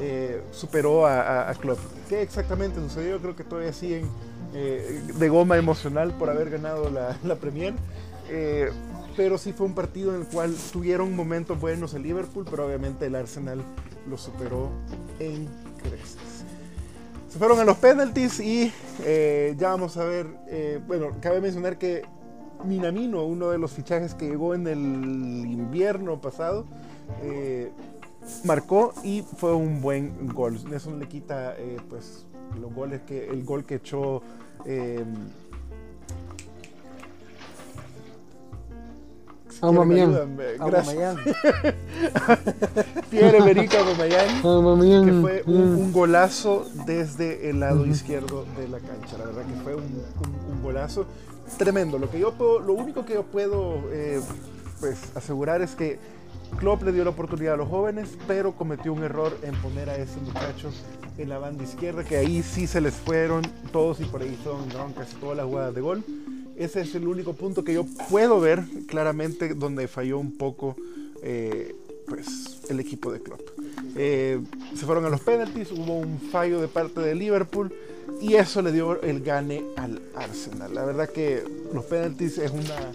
[0.00, 1.78] eh, superó a, a- Klopp.
[2.08, 3.20] ¿Qué exactamente sucedió?
[3.20, 4.08] Creo que todavía siguen
[4.52, 7.74] de goma emocional por haber ganado la, la Premier.
[9.16, 13.06] Pero sí fue un partido en el cual tuvieron momentos buenos el Liverpool, pero obviamente
[13.06, 13.62] el Arsenal
[14.08, 14.70] lo superó
[15.18, 15.48] en
[15.82, 16.44] creces.
[17.32, 18.72] Se fueron a los penalties y
[19.56, 20.26] ya vamos a ver,
[20.86, 22.02] bueno, cabe mencionar que
[22.64, 26.64] Minamino, uno de los fichajes que llegó en el invierno pasado,
[27.22, 27.70] eh,
[28.44, 30.58] marcó y fue un buen gol.
[30.72, 32.26] Eso no le quita eh, pues
[32.60, 34.22] los goles que el gol que echó
[34.64, 35.04] eh,
[39.60, 40.10] Aubameyang.
[40.10, 40.44] ayúdenme.
[40.58, 41.16] Gracias.
[41.16, 41.16] Aubameyang.
[43.10, 45.78] Pierre-Emerick Aubameyang que fue un, mm.
[45.78, 49.16] un golazo desde el lado izquierdo de la cancha.
[49.18, 51.06] La verdad que fue un, un- un golazo
[51.56, 51.98] tremendo.
[51.98, 54.20] Lo que yo lo único que yo puedo eh,
[54.80, 55.98] pues asegurar es que
[56.58, 59.96] Klopp le dio la oportunidad a los jóvenes, pero cometió un error en poner a
[59.96, 60.70] ese muchacho
[61.18, 64.92] en la banda izquierda, que ahí sí se les fueron todos y por ahí ganaron
[64.92, 66.04] casi todas las jugadas de gol.
[66.56, 70.76] Ese es el único punto que yo puedo ver claramente donde falló un poco
[71.22, 71.74] eh,
[72.06, 73.40] pues, el equipo de Klopp.
[73.96, 74.40] Eh,
[74.74, 77.72] se fueron a los penaltis, hubo un fallo de parte de Liverpool
[78.20, 80.74] y eso le dio el gane al Arsenal.
[80.74, 82.92] La verdad que los penaltis es una,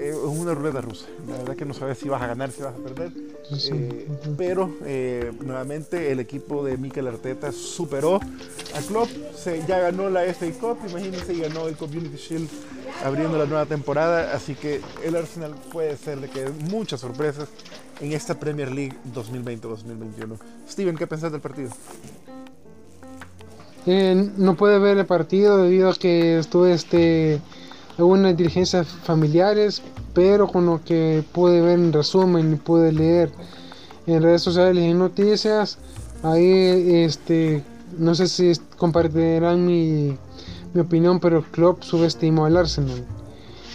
[0.00, 1.06] es una ruleta rusa.
[1.28, 3.12] La verdad que no sabes si vas a ganar, si vas a perder.
[3.56, 9.78] Sí, Eh, pero eh, nuevamente el equipo de Mikel Arteta superó a Klopp, se, ya
[9.78, 12.48] ganó la FA Cup, imagínense, y ganó el Community Shield
[13.04, 17.48] abriendo la nueva temporada, así que el Arsenal puede ser de que muchas sorpresas
[18.00, 20.38] en esta Premier League 2020-2021.
[20.68, 21.70] Steven, ¿qué pensás del partido?
[23.90, 27.40] Eh, no pude ver el partido debido a que estuve este
[27.96, 29.80] algunas diligencias familiares,
[30.12, 33.30] pero con lo que pude ver en resumen y pude leer
[34.06, 35.78] en redes sociales y en noticias,
[36.22, 37.64] ahí este
[37.96, 40.18] no sé si compartirán mi,
[40.74, 43.06] mi opinión, pero Klopp subestimó al Arsenal.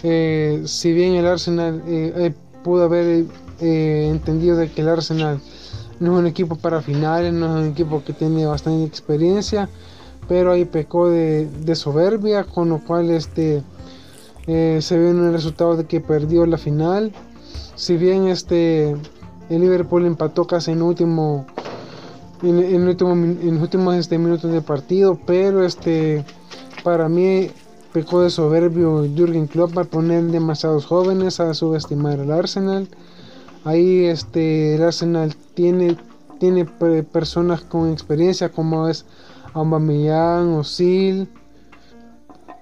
[0.04, 3.26] Eh, si bien el Arsenal eh, eh, pudo haber
[3.60, 5.40] eh, entendido de que el Arsenal
[5.98, 9.68] no es un equipo para finales, no es un equipo que tiene bastante experiencia,
[10.28, 13.62] pero ahí pecó de, soberbia, con lo cual este
[14.46, 17.12] eh, se ve en el resultado de que perdió la final.
[17.76, 18.96] Si bien este
[19.50, 21.46] el Liverpool empató casi en último
[22.42, 26.24] en, en último en últimos este, minutos del partido, pero este
[26.82, 27.50] para mí
[27.92, 32.88] pecó de soberbio Jürgen Klopp al poner demasiados jóvenes a subestimar al Arsenal.
[33.64, 35.96] Ahí este el Arsenal tiene
[36.38, 39.04] tiene pe- personas con experiencia como es
[39.54, 41.28] Aubameyang, Osil,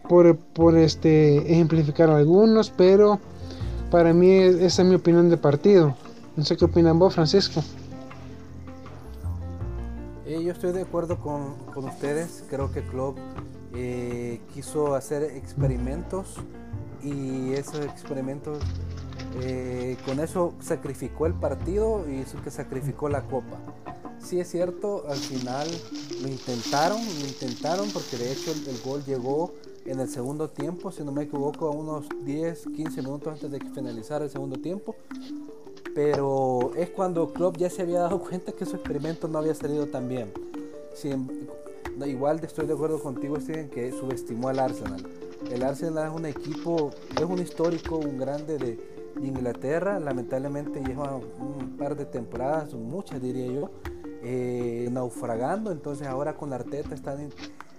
[0.09, 3.19] por, por este ejemplificar algunos, pero
[3.91, 5.95] para mí es- esa es mi opinión de partido.
[6.37, 7.63] No sé qué opinan vos, Francisco.
[10.27, 12.45] Eh, yo estoy de acuerdo con, con ustedes.
[12.49, 13.19] Creo que Klopp
[13.75, 16.37] eh, quiso hacer experimentos
[17.03, 18.59] y esos experimentos
[19.43, 23.57] eh, con eso sacrificó el partido y hizo que sacrificó la copa.
[24.23, 25.69] Sí es cierto, al final
[26.23, 29.53] lo intentaron, lo intentaron porque de hecho el, gol llegó
[29.85, 33.59] en el segundo tiempo, si no me equivoco, a unos 10, 15 minutos antes de
[33.59, 34.95] que finalizara el segundo tiempo.
[35.95, 39.87] pero es cuando Klopp ya se había dado cuenta que su experimento no había salido
[39.87, 40.33] tan bien.
[42.07, 45.05] igual estoy de acuerdo contigo, Steven, que subestimó al Arsenal.
[45.51, 48.79] El Arsenal es un equipo, es un histórico, un grande de
[49.21, 49.99] Inglaterra.
[49.99, 53.71] Lamentablemente lleva un par de temporadas, muchas diría yo,
[54.23, 55.73] eh, naufragando.
[55.73, 57.31] Entonces ahora con la Arteta están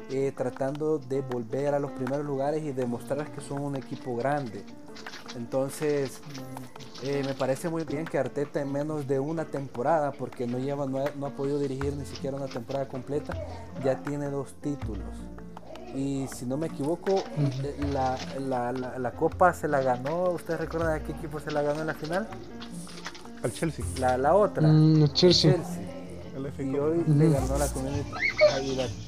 [0.09, 4.63] eh, tratando de volver a los primeros lugares y demostrar que son un equipo grande.
[5.35, 6.19] Entonces,
[7.01, 10.85] eh, me parece muy bien que Arteta en menos de una temporada, porque no, lleva,
[10.85, 13.33] no ha, podido dirigir ni siquiera una temporada completa,
[13.83, 15.09] ya tiene dos títulos.
[15.95, 20.31] Y si no me equivoco, eh, la, copa se la ganó.
[20.31, 22.27] ¿Ustedes recuerdan a qué equipo se la ganó en la final?
[23.43, 23.85] Al Chelsea.
[23.99, 24.67] La, otra.
[24.67, 25.55] Mm, Chelsea.
[26.35, 28.11] Y hoy le ganó la community.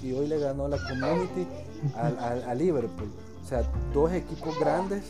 [0.04, 1.48] Y hoy le ganó la community
[1.96, 3.10] a Liverpool.
[3.44, 5.04] O sea, dos equipos grandes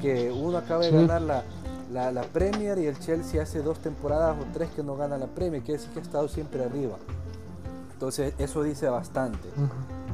[0.00, 4.44] que uno acaba de ganar la, la, Premier y el Chelsea hace dos temporadas o
[4.52, 6.96] tres que no gana la Premier, quiere decir que ha estado siempre arriba.
[7.92, 9.48] Entonces eso dice bastante.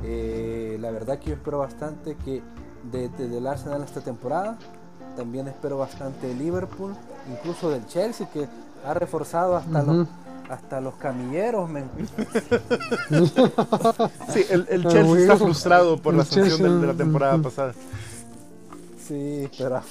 [0.05, 2.43] Eh, la verdad que yo espero bastante que
[2.91, 4.59] desde de, el Arsenal esta temporada,
[5.17, 6.95] también espero bastante de Liverpool,
[7.31, 8.49] incluso del Chelsea que
[8.85, 10.07] ha reforzado hasta los
[10.49, 11.69] hasta los camilleros.
[14.33, 17.75] sí, el, el Chelsea está frustrado por la sanción de, la temporada pasada.
[19.07, 19.83] Sí, pero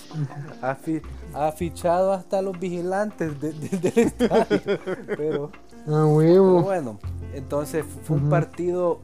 [0.61, 3.55] ha, fichado hasta los vigilantes del
[3.95, 4.79] estadio.
[5.15, 5.51] Pero,
[5.87, 6.99] ah, bueno,
[7.33, 8.99] entonces fue un partido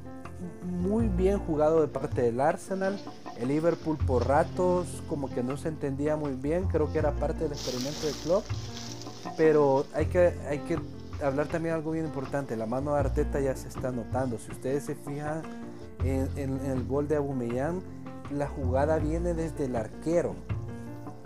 [0.64, 3.00] muy bien jugado de parte del Arsenal.
[3.40, 7.44] El Liverpool por ratos como que no se entendía muy bien, creo que era parte
[7.46, 8.44] del experimento del club.
[9.38, 10.78] Pero hay que, hay que
[11.24, 14.38] hablar también algo bien importante, la mano de Arteta ya se está notando.
[14.38, 15.42] Si ustedes se fijan
[16.04, 17.82] en, el gol de Aubameyang,
[18.32, 20.36] la jugada viene desde el arquero.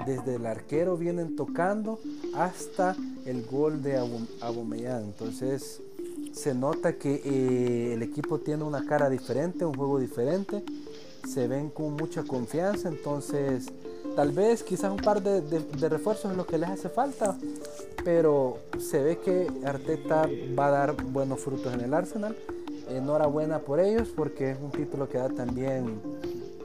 [0.06, 2.00] Desde el arquero vienen tocando
[2.36, 3.98] hasta el gol de
[4.42, 5.04] Aubameyang.
[5.04, 5.82] Entonces
[6.32, 10.64] se nota que eh, el equipo tiene una cara diferente, un juego diferente.
[11.28, 12.90] Se ven con mucha confianza.
[12.90, 13.72] Entonces
[14.16, 17.38] tal vez quizás un par de, refuerzos es lo que les hace falta.
[18.04, 22.36] Pero se ve que Arteta va a dar buenos frutos en el Arsenal.
[22.90, 26.00] Enhorabuena por ellos porque es un título que da también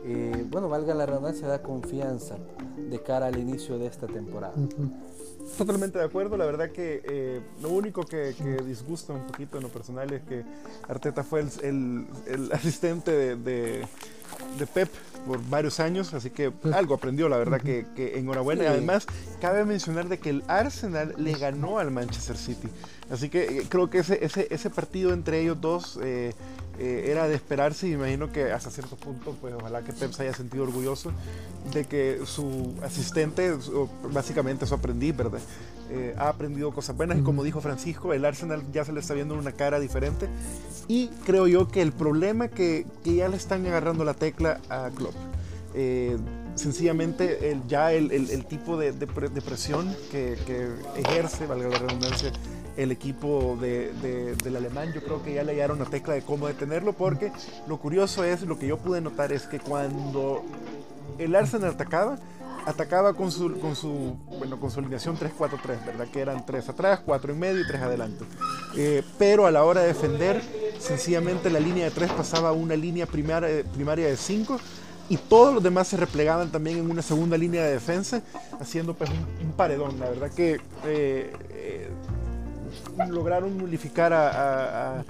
[0.04, 2.36] eh, bueno, valga la redundancia, da confianza
[2.76, 4.54] de cara al inicio de esta temporada.
[5.58, 8.34] Totalmente de acuerdo, la verdad que eh, lo único que,
[8.64, 10.44] disgusta un poquito en lo personal es que
[10.88, 12.06] Arteta fue el,
[12.52, 13.86] asistente de,
[14.72, 14.88] Pep
[15.26, 18.64] por varios años, así que algo aprendió, la verdad que, enhorabuena.
[18.64, 19.06] Y además,
[19.40, 22.68] cabe mencionar de que el Arsenal le ganó al Manchester City,
[23.10, 26.32] así que eh, creo que ese, ese, ese partido entre ellos dos eh,
[26.78, 30.32] era de esperarse y imagino que hasta cierto punto, pues ojalá que Pep se haya
[30.32, 31.12] sentido orgulloso
[31.74, 33.54] de que su asistente,
[34.10, 35.40] básicamente su aprendiz, ¿verdad?
[35.92, 39.14] Eh, ha aprendido cosas buenas y como dijo Francisco, el Arsenal ya se le está
[39.14, 40.28] viendo una cara diferente
[40.86, 44.88] y creo yo que el problema que, que ya le están agarrando la tecla a
[44.90, 45.14] Klopp.
[45.74, 46.16] Eh,
[46.54, 52.32] sencillamente el, ya el, el, tipo de, de, presión que, que, ejerce, valga la redundancia,
[52.76, 54.92] el equipo del alemán.
[54.92, 57.32] Yo creo que ya le dieron la tecla de cómo detenerlo, porque
[57.66, 60.44] lo curioso es, lo que yo pude notar es que cuando
[61.18, 62.18] el Arsenal atacaba,
[62.66, 66.08] atacaba con su, con su, bueno, con su alineación 3-4-3, ¿verdad?
[66.08, 68.24] Que eran 3 atrás, 4 en medio y 3 adelante.
[68.76, 70.42] Eh, pero a la hora de defender,
[70.78, 74.58] sencillamente la línea de 3 pasaba a una línea primaria, primaria de 5
[75.08, 78.22] y todos los demás se replegaban también en una segunda línea de defensa,
[78.60, 79.98] haciendo pues un, paredón.
[79.98, 81.90] La verdad que eh, eh,
[83.08, 85.04] lograron nulificar a,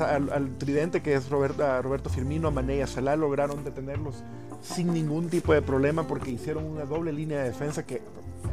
[0.00, 4.24] al, tridente que es Roberto, Roberto Firmino, a Mané y a Salah, lograron detenerlos
[4.62, 8.02] sin ningún tipo de problema porque hicieron una doble línea de defensa que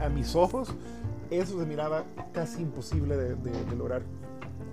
[0.02, 0.74] a mis ojos
[1.30, 4.04] eso se miraba casi imposible de, lograr.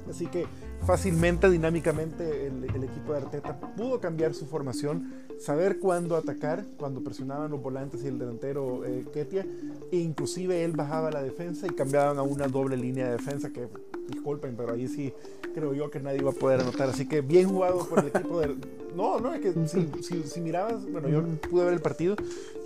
[0.08, 0.46] Así que
[0.86, 7.50] fácilmente, dinámicamente, el, equipo de Arteta pudo cambiar su formación, saber cuándo atacar, cuando presionaban
[7.50, 9.46] los volantes y el delantero eh, Ketia,
[9.92, 13.68] e inclusive él bajaba la defensa y cambiaban a una doble línea de defensa que
[14.08, 15.12] disculpen, pero ahí sí
[15.54, 16.88] creo yo que nadie va a poder anotar.
[16.88, 18.56] Así que bien jugado por el equipo del.
[18.90, 19.54] No, no, es que
[20.02, 22.16] si, si, mirabas, bueno, yo pude ver el partido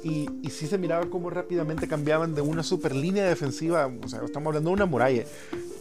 [0.02, 4.24] y, y sí se miraba cómo rápidamente cambiaban de una super línea defensiva, o sea,
[4.24, 5.26] estamos hablando de una muralla,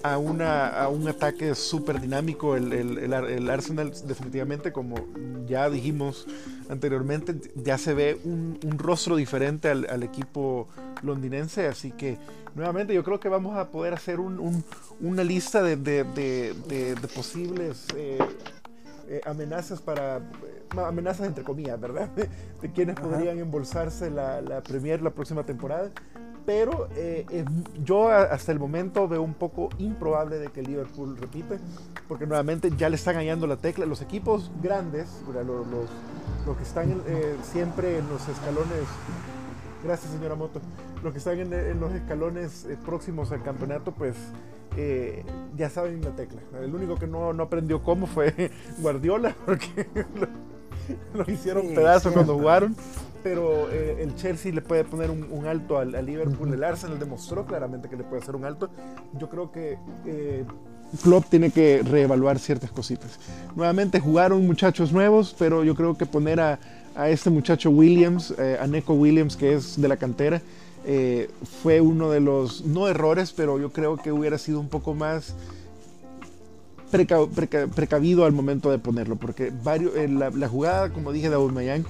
[0.04, 2.56] a, una, a un ataque súper dinámico.
[2.56, 4.96] El, el, el, Arsenal, definitivamente, como
[5.48, 6.28] ya dijimos
[6.70, 10.68] anteriormente, ya se ve un, un rostro diferente al, al equipo
[11.02, 12.18] londinense, así que
[12.56, 18.18] nuevamente yo creo que vamos a poder hacer una lista de, posibles eh,
[19.10, 20.22] eh, amenazas para eh,
[20.78, 22.10] amenazas entre comillas, ¿verdad?
[22.62, 25.92] De, quienes podrían embolsarse la, Premier la próxima temporada.
[26.46, 27.46] Pero eh, eh,
[27.84, 31.60] yo hasta el momento veo un poco improbable de que Liverpool repite,
[32.08, 33.86] porque nuevamente ya le están hallando la tecla.
[33.86, 38.84] Los equipos grandes, los, los, que están eh, siempre en los escalones,
[39.84, 40.60] gracias señora Moto,
[41.02, 44.16] los que están en, los escalones próximos al campeonato, pues
[45.56, 46.42] ya saben la tecla.
[46.62, 49.88] El único que no, no aprendió cómo fue Guardiola, porque
[51.14, 52.76] lo, hicieron pedazos cuando jugaron
[53.24, 56.54] pero eh, el Chelsea le puede poner un, alto al, Liverpool.
[56.54, 58.70] El Arsenal demostró claramente que le puede hacer un alto.
[59.18, 60.44] Yo creo que eh,
[61.02, 63.18] Klopp tiene que reevaluar ciertas cositas.
[63.56, 66.60] Nuevamente jugaron muchachos nuevos, pero yo creo que poner a,
[67.08, 70.42] este muchacho Williams, eh, a Neko Williams, que es de la cantera,
[71.62, 75.34] fue uno de los, no errores, pero yo creo que hubiera sido un poco más
[76.92, 81.86] precavido al momento de ponerlo, porque varios, la, la, jugada, como dije, de Aubameyang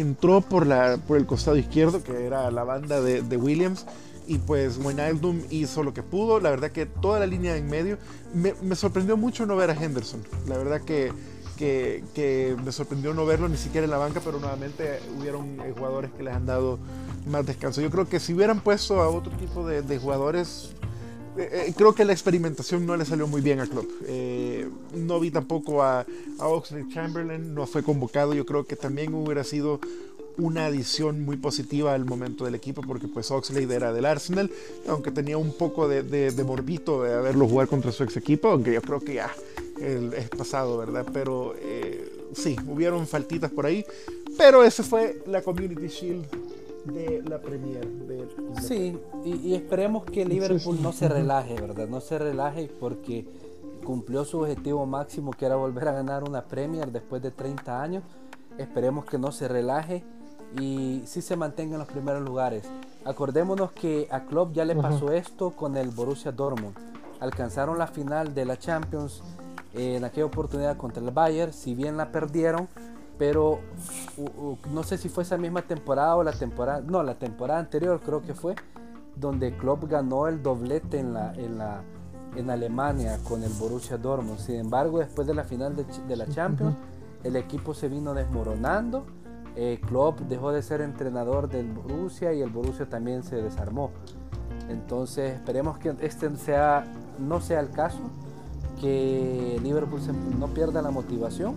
[0.00, 3.86] entró por, la, por el costado izquierdo, que era la banda de, Williams,
[4.26, 6.40] y pues Wijnaldum hizo lo que pudo.
[6.40, 7.98] La verdad que toda la línea en medio,
[8.32, 10.22] me, sorprendió mucho no ver a Henderson.
[10.46, 11.12] La verdad que,
[11.56, 16.10] que, me sorprendió no verlo ni siquiera en la banca, pero nuevamente hubieron eh, jugadores
[16.12, 16.78] que les han dado
[17.26, 17.80] más descanso.
[17.80, 20.72] Yo creo que si hubieran puesto a otro tipo de, jugadores,
[21.36, 23.88] eh, eh, creo que la experimentación no le salió muy bien a Klopp.
[24.94, 26.06] no vi tampoco a,
[26.38, 28.34] Oxley Chamberlain, no fue convocado.
[28.34, 29.80] Yo creo que también hubiera sido
[30.36, 34.50] una adición muy positiva al momento del equipo porque pues Oxley era del Arsenal,
[34.88, 38.82] aunque tenía un poco de, morbito de haberlo jugar contra su ex equipo, aunque yo
[38.82, 39.30] creo que ya
[39.78, 41.06] es pasado, ¿verdad?
[41.12, 43.84] Pero eh, sí, hubieron faltitas por ahí,
[44.36, 46.26] pero esa fue la Community Shield
[46.84, 47.86] de la Premier.
[47.86, 48.28] De,
[48.60, 51.88] sí, y, esperemos que Liverpool no se relaje, ¿verdad?
[51.88, 53.26] No se relaje porque
[53.84, 58.02] cumplió su objetivo máximo que era volver a ganar una Premier después de 30 años.
[58.58, 60.04] Esperemos que no se relaje
[60.60, 62.64] y sí se mantenga en los primeros lugares.
[63.04, 66.74] Acordémonos que a Klopp ya le pasó esto con el Borussia Dortmund.
[67.20, 69.22] Alcanzaron la final de la Champions
[69.74, 72.68] en aquella oportunidad contra el Bayern, si bien la perdieron,
[73.18, 73.60] pero
[74.72, 78.22] no sé si fue esa misma temporada o la temporada, no, la temporada anterior creo
[78.22, 78.54] que fue,
[79.16, 81.82] donde Klopp ganó el doblete en la, en la,
[82.36, 84.38] en Alemania con el Borussia Dortmund.
[84.38, 86.76] Sin embargo, después de la final de, la Champions,
[87.22, 89.06] el equipo se vino desmoronando.
[89.56, 93.92] Eh, Klopp dejó de ser entrenador del Borussia y el Borussia también se desarmó.
[94.68, 96.84] Entonces esperemos que este sea,
[97.20, 98.00] no sea el caso,
[98.80, 100.00] que Liverpool
[100.38, 101.56] no pierda la motivación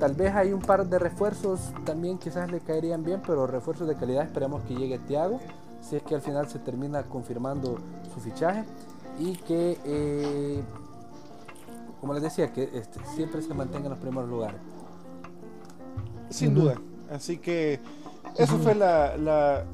[0.00, 3.96] Tal vez hay un par de refuerzos también quizás le caerían bien, pero refuerzos de
[3.96, 5.40] calidad esperemos que llegue Thiago,
[5.82, 7.76] si es que al final se termina confirmando
[8.14, 8.64] su fichaje
[9.18, 10.62] y que, eh,
[12.00, 14.58] como les decía, que este, siempre se mantenga en los primeros lugares.
[16.30, 16.76] Sin duda.
[17.12, 17.78] Así que
[18.38, 19.66] eso fue la, la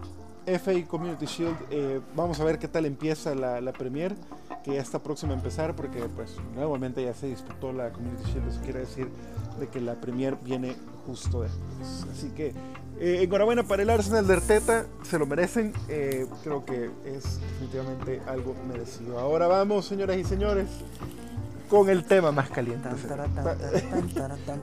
[0.45, 1.57] FA Community Shield.
[1.71, 4.17] Eh, vamos a ver qué tal empieza la, la Premier
[4.65, 8.49] que ya está próxima a empezar porque pues nuevamente ya se disputó la Community Shield,
[8.49, 9.09] eso quiere decir
[9.59, 10.77] de que la Premier viene
[11.07, 12.07] justo después.
[12.13, 12.53] Así que
[12.99, 18.21] eh, enhorabuena para el Arsenal de Arteta, se lo merecen, eh, creo que es definitivamente
[18.27, 19.19] algo merecido.
[19.19, 20.67] Ahora vamos, señoras y señores,
[21.69, 22.89] con el tema más caliente.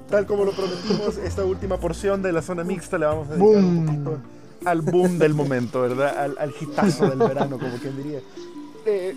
[0.10, 3.64] Tal, como lo prometimos, esta última porción de la zona mixta le vamos a dedicar
[3.64, 4.18] un poquito
[4.66, 6.18] al boom del momento, ¿verdad?
[6.18, 8.20] Al, al hitazo del verano, como quien diría.
[8.86, 9.16] Eh,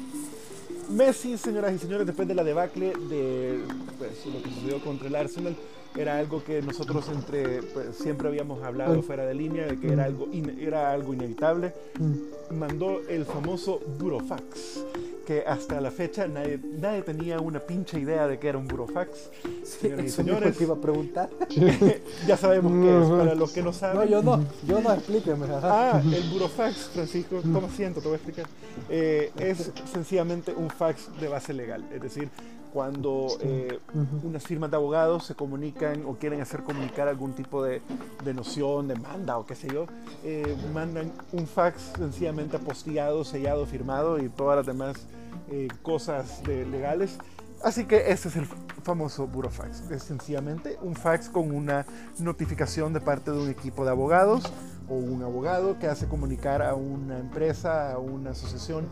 [0.91, 3.61] Messi, señoras y señores, después de la debacle de
[3.99, 5.57] pues, lo que sucedió contra el Arsenal,
[5.97, 10.05] era algo que nosotros entre pues, siempre habíamos hablado fuera de línea, de que era
[10.05, 10.28] algo,
[10.59, 11.72] era algo inevitable.
[11.99, 12.55] Mm.
[12.55, 14.84] Mandó el famoso Burofax
[15.27, 19.31] que hasta la fecha nadie, nadie tenía una pinche idea de que era un burofax.
[19.64, 21.29] Señores y señores, iba a preguntar.
[22.27, 23.99] ya sabemos qué es, para los que no saben.
[23.99, 25.47] No, yo no, yo no, explíqueme.
[25.51, 28.47] Ah, el burofax, Francisco, toma asiento, te voy a explicar.
[28.89, 32.31] Eh, es sencillamente un fax de base legal, es decir,
[32.72, 33.79] cuando eh,
[34.22, 37.81] unas firmas de abogados se comunican o quieren hacer comunicar algún tipo de,
[38.22, 39.87] de noción, demanda o qué sé yo,
[40.22, 45.07] eh, mandan un fax sencillamente apostillado, sellado, firmado y todas las demás
[45.51, 47.18] eh, cosas legales.
[47.62, 48.47] Así que ese es el
[48.82, 49.90] famoso burofax.
[49.90, 51.86] Es sencillamente un fax con una
[52.18, 54.44] notificación de parte de un equipo de abogados
[54.88, 58.86] o un abogado que hace comunicar a una empresa, a una asociación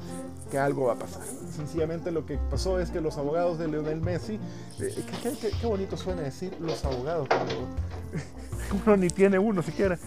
[0.51, 1.23] que algo va a pasar.
[1.51, 4.41] Sencillamente lo que pasó es que los abogados de Lionel Messi,
[4.81, 5.05] eh,
[5.61, 7.69] qué, bonito suena decir los abogados cuando
[8.85, 9.99] uno ni tiene uno siquiera,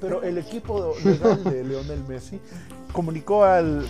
[0.00, 2.40] pero el equipo legal de Lionel Messi
[2.92, 3.86] comunicó al,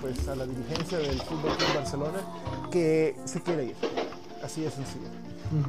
[0.00, 2.18] pues, a la dirigencia del Fútbol Club Barcelona
[2.70, 3.76] que se quiere ir.
[4.42, 5.08] Así de sencillo.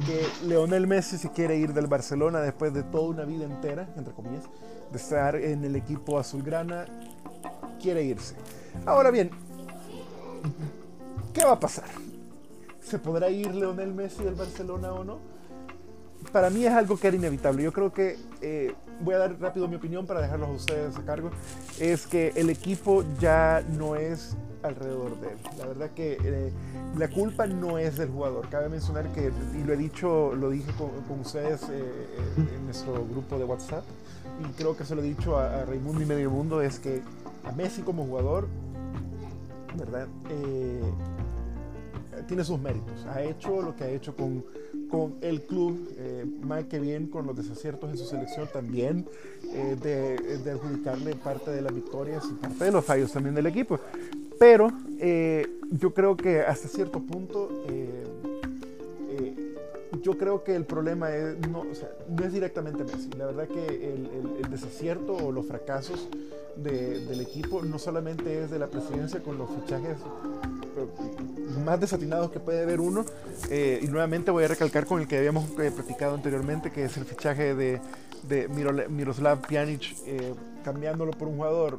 [0.06, 4.12] Que Leonel Messi se quiere ir del Barcelona después de toda una vida entera, entre
[4.12, 4.44] comillas,
[4.90, 6.86] de estar en el equipo azulgrana
[7.80, 8.34] quiere irse.
[8.84, 9.30] Ahora bien,
[11.32, 11.86] ¿qué va a pasar?
[12.82, 15.18] ¿Se podrá ir Leonel Messi del Barcelona o no?
[16.32, 17.62] Para mí es algo que era inevitable.
[17.62, 21.04] Yo creo que, eh, voy a dar rápido mi opinión para dejarlos a ustedes a
[21.04, 21.30] cargo,
[21.78, 25.38] es que el equipo ya no es alrededor de él.
[25.58, 26.52] La verdad que eh,
[26.96, 28.48] la culpa no es del jugador.
[28.48, 33.38] Cabe mencionar que, y lo he dicho, lo dije con, ustedes eh, en nuestro grupo
[33.38, 33.84] de WhatsApp,
[34.40, 37.02] y creo que se lo he dicho a, a Raimundo y Medio Mundo, es que
[37.44, 38.48] a Messi como jugador,
[39.76, 40.08] ¿verdad?
[40.30, 40.82] Eh,
[42.26, 43.06] tiene sus méritos.
[43.06, 44.44] Ha hecho lo que ha hecho con,
[44.90, 49.06] con el club, eh, mal que bien con los desaciertos en su selección también,
[49.54, 53.78] eh, de, adjudicarle parte de las victorias y parte de los fallos también del equipo.
[54.38, 54.72] Pero
[55.70, 57.48] yo creo que hasta cierto punto
[60.02, 61.64] yo creo que el problema es, no,
[62.08, 63.10] no es directamente Messi.
[63.18, 64.08] La verdad que el,
[64.42, 66.08] el, desacierto o los fracasos
[66.56, 69.98] de, del equipo no solamente es de la presidencia con los fichajes
[71.60, 73.04] más desatinados que puede haber uno.
[73.50, 76.96] Eh, y nuevamente voy a recalcar con el que habíamos eh, platicado anteriormente, que es
[76.96, 77.80] el fichaje de,
[78.24, 78.48] de
[78.88, 80.34] Miroslav Pjanic, eh,
[80.64, 81.78] cambiándolo por un jugador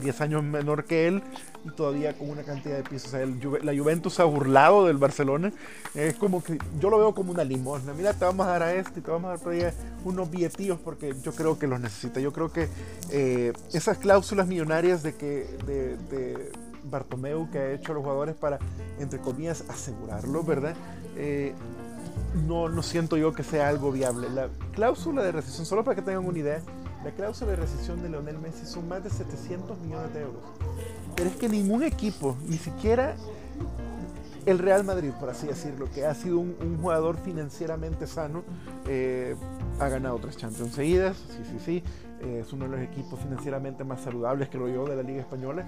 [0.00, 1.22] 10 años menor que él
[1.64, 3.14] y todavía con una cantidad de pisos.
[3.14, 3.26] O sea,
[3.62, 5.52] la Juventus ha burlado del Barcelona.
[5.94, 7.92] Es como que yo lo veo como una limosna.
[7.92, 9.72] Mira, te vamos a dar a este y te vamos a dar todavía
[10.04, 12.18] unos billetillos porque yo creo que los necesita.
[12.18, 12.68] Yo creo que
[13.72, 16.50] esas cláusulas millonarias de que de
[16.92, 18.60] Bartomeu que ha hecho a los jugadores para,
[19.00, 20.76] entre comillas, asegurarlo, ¿verdad?
[21.16, 21.54] Eh,
[22.46, 24.30] no, no siento yo que sea algo viable.
[24.30, 26.62] La cláusula de recesión, solo para que tengan una idea,
[27.04, 30.42] la cláusula de recesión de Leonel Messi son más de 700 millones de euros.
[31.16, 33.16] Pero es que ningún equipo, ni siquiera
[34.46, 38.42] el Real Madrid, por así decirlo, que ha sido un, jugador financieramente sano,
[38.86, 39.36] eh,
[39.78, 41.82] ha ganado tres Champions seguidas, sí, sí, sí,
[42.22, 45.66] es uno de los equipos financieramente más saludables, creo yo, de la Liga Española.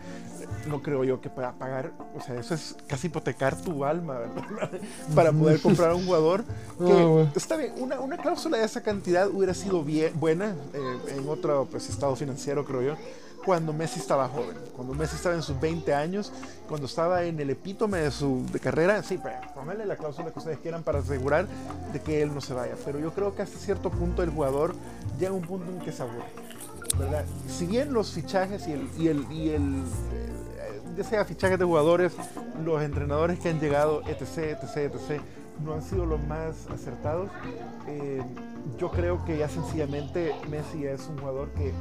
[0.68, 4.70] No creo yo que pueda pagar, o sea, eso es casi hipotecar tu alma, ¿verdad?
[5.14, 6.44] Para poder comprar a un jugador.
[6.74, 7.28] Que, oh.
[7.36, 11.68] Está bien, una, una, cláusula de esa cantidad hubiera sido bien, buena eh, en otro
[11.70, 12.96] pues, estado financiero, creo yo
[13.44, 16.32] cuando Messi estaba joven, cuando Messi estaba en sus 20 años,
[16.66, 19.20] cuando estaba en el epítome de su de carrera, sí,
[19.54, 21.46] pónganle la cláusula que ustedes quieran para asegurar
[21.92, 22.74] de que él no se vaya.
[22.84, 24.74] Pero yo creo que hasta cierto punto el jugador
[25.18, 26.43] llega a un punto en que se aburre.
[26.98, 27.24] ¿Verdad?
[27.48, 29.74] Si bien los fichajes y el, y el, y el
[30.12, 32.12] eh, ya sea fichajes de jugadores,
[32.64, 35.20] los entrenadores que han llegado, etc., etc., etc.,
[35.64, 37.30] no han sido los más acertados,
[37.86, 38.22] eh,
[38.78, 41.72] yo creo que ya sencillamente Messi es un jugador que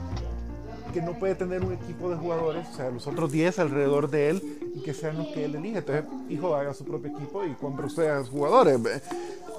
[0.93, 4.29] que no puede tener un equipo de jugadores, o sea, los otros 10 alrededor de
[4.29, 5.79] él y que sean los que él elige.
[5.79, 8.79] Entonces, hijo, haga su propio equipo y compre usted jugadores.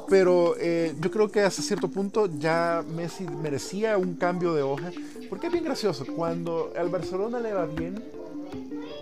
[0.09, 4.91] Pero eh, yo creo que hasta cierto punto ya Messi merecía un cambio de hoja,
[5.29, 6.05] porque es bien gracioso.
[6.15, 8.03] Cuando al Barcelona le va bien,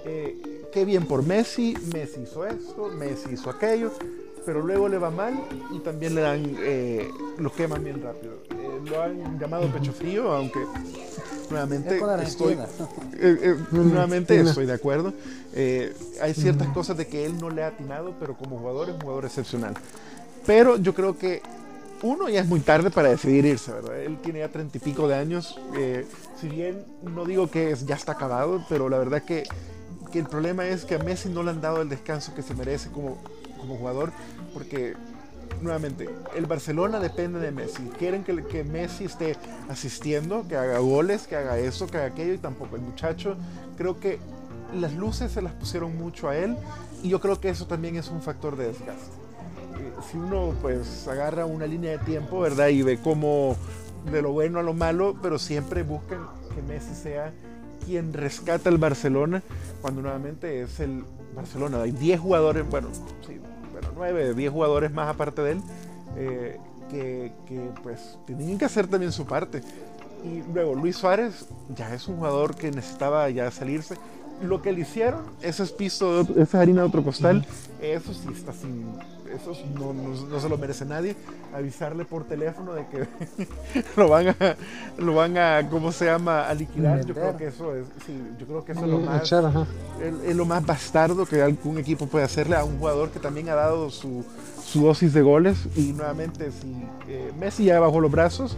[0.05, 3.93] eh, qué bien por Messi, Messi hizo esto, Messi hizo aquello,
[4.45, 5.41] pero luego le va mal
[5.73, 8.35] y también le dan, eh, lo queman bien rápido.
[8.51, 10.61] Eh, lo han llamado pecho frío, aunque
[11.51, 12.59] nuevamente estoy, eh,
[13.21, 15.13] eh, nuevamente estoy de acuerdo.
[15.55, 18.95] Eh, hay ciertas cosas de que él no le ha atinado, pero como jugador es
[18.95, 19.75] un jugador excepcional.
[20.47, 21.41] Pero yo creo que
[22.03, 24.01] uno ya es muy tarde para decidir irse, ¿verdad?
[24.01, 25.59] Él tiene ya treinta y pico de años.
[25.77, 26.07] Eh,
[26.41, 29.45] si bien no digo que es, ya está acabado, pero la verdad que,
[30.11, 32.55] que, el problema es que a Messi no le han dado el descanso que se
[32.55, 33.19] merece como,
[33.57, 34.13] jugador,
[34.53, 34.95] porque
[35.61, 37.85] nuevamente, el Barcelona depende de Messi.
[37.99, 39.37] Quieren que, que, Messi esté
[39.69, 42.75] asistiendo, que haga goles, que haga eso, que haga aquello, y tampoco.
[42.75, 43.37] El muchacho,
[43.77, 44.19] creo que
[44.75, 46.57] las luces se las pusieron mucho a él,
[47.05, 49.22] y yo creo que eso también es un factor de desgaste.
[50.11, 52.69] Si uno pues agarra una línea de tiempo, ¿verdad?
[52.69, 53.57] Y ve como
[54.11, 57.33] de lo bueno a lo malo, pero siempre buscan que Messi sea
[57.85, 59.43] quien rescata el Barcelona,
[59.81, 61.05] cuando nuevamente es el
[61.35, 61.83] Barcelona.
[61.83, 62.89] Hay 10 jugadores, bueno,
[63.27, 63.41] sí,
[63.97, 65.61] 9, 10 jugadores más aparte de él,
[66.17, 66.59] eh,
[66.91, 69.63] que, que, pues tenían que hacer también su parte.
[70.25, 73.97] Y luego Luis Suárez ya es un jugador que necesitaba ya salirse.
[74.43, 77.47] Lo que le hicieron, eso es piso, esa es harina de otro costal,
[77.81, 78.87] eso sí está sin,
[79.35, 81.17] eso no, no, no, se lo merece nadie.
[81.55, 83.07] Avisarle por teléfono de que
[83.97, 84.57] lo van a,
[84.99, 86.49] lo van a, ¿cómo se llama?
[86.49, 87.05] A liquidar.
[87.05, 90.37] Yo creo que eso es, sí, yo creo que eso es lo más, es, es
[90.37, 93.91] lo más bastardo que algún equipo puede hacerle a un jugador que también ha dado
[93.91, 94.25] su,
[94.65, 95.69] su dosis de goles.
[95.77, 98.57] Y nuevamente, si eh, Messi ya bajó los brazos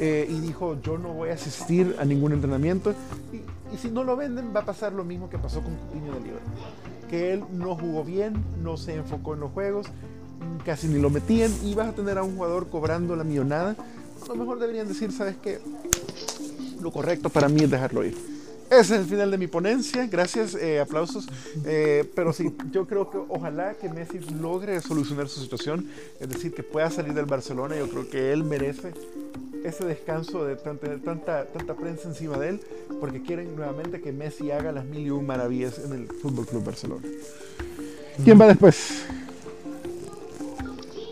[0.00, 2.94] eh, y dijo, yo no voy a asistir a ningún entrenamiento.
[3.32, 3.36] Y,
[3.74, 6.20] y si no lo venden, va a pasar lo mismo que pasó con Coutinho de
[6.20, 6.52] Liverpool
[7.06, 9.86] que él no jugó bien, no se enfocó en los juegos,
[10.64, 13.76] casi ni lo metían y a tener a un jugador cobrando la millonada.
[14.24, 15.60] A lo mejor deberían decir, ¿sabes qué?
[16.80, 18.14] Lo correcto para mí es dejarlo ir.
[18.68, 21.28] Ese es el final de mi ponencia, gracias, eh, aplausos.
[21.64, 25.88] Eh, pero sí, yo creo que ojalá que Messi logre solucionar su situación,
[26.18, 27.76] es decir, que pueda salir del Barcelona.
[27.76, 28.92] Yo creo que él merece
[29.66, 32.60] ese descanso de tanta, tanta, tanta prensa encima de él,
[33.00, 36.64] porque quieren nuevamente que Messi haga las mil y un maravillas en el Fútbol Club
[36.64, 37.02] Barcelona.
[38.24, 39.04] ¿Quién va después?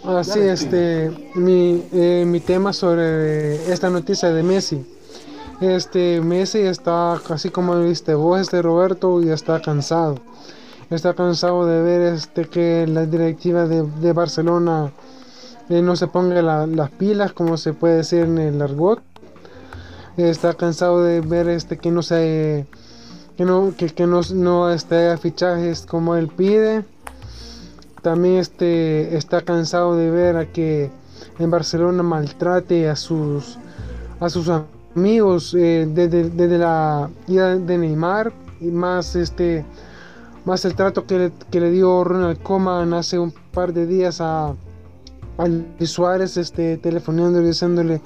[0.05, 4.85] Así, este, mi, eh, mi tema sobre esta noticia de Messi.
[5.61, 10.19] Este, Messi está, así como viste vos, este Roberto, y está cansado.
[10.91, 14.93] Está cansado de ver este, que la directiva de, de Barcelona
[15.69, 19.03] eh, no se ponga la- las pilas, como se puede decir en el argot.
[20.17, 22.67] Está cansado de ver este, que no se
[23.37, 24.69] que no, que, que no, no
[25.21, 26.85] fichajes como él pide.
[28.03, 30.91] También este, está cansado de ver a que
[31.39, 33.59] en Barcelona maltrate a sus
[34.21, 34.49] a sus
[34.95, 39.65] amigos eh, desde, la ida de Neymar y más este
[40.45, 44.21] más el trato que le, que le dio Ronald Koeman hace un par de días
[44.21, 44.55] a,
[45.39, 48.01] a Luis Suárez este telefoneando y diciéndole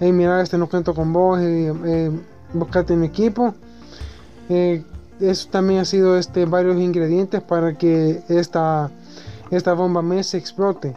[0.00, 2.10] hey mira este no cuento con vos eh, eh,
[2.54, 3.54] buscate mi equipo
[4.48, 4.82] eh,
[5.20, 8.90] eso también ha sido este varios ingredientes para que esta
[9.50, 10.94] esta bomba Messi explote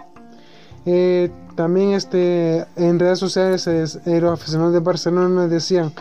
[0.86, 5.94] eh, también este, en redes sociales es- eh, los aficionados de Barcelona decían,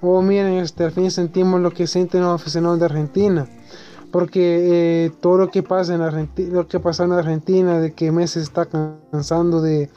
[0.00, 3.48] oh miren, este, al fin sentimos lo que sienten los aficionados de Argentina.
[4.12, 8.12] Porque eh, todo lo que pasa en Argentina, lo que pasa en Argentina, de que
[8.12, 9.88] Messi está cansando de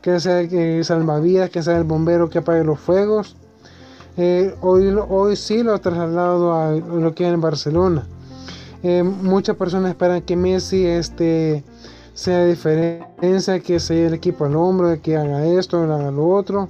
[0.00, 3.36] que sea el salvavidas, que sea el bombero que apague los fuegos.
[4.16, 8.06] eh, hoy, hoy sí lo ha trasladado a lo que es en Barcelona.
[8.84, 11.64] Eh, muchas personas esperan que Messi este,
[12.14, 16.68] sea diferencia, que se lleve el equipo al hombro, que haga esto, haga lo otro.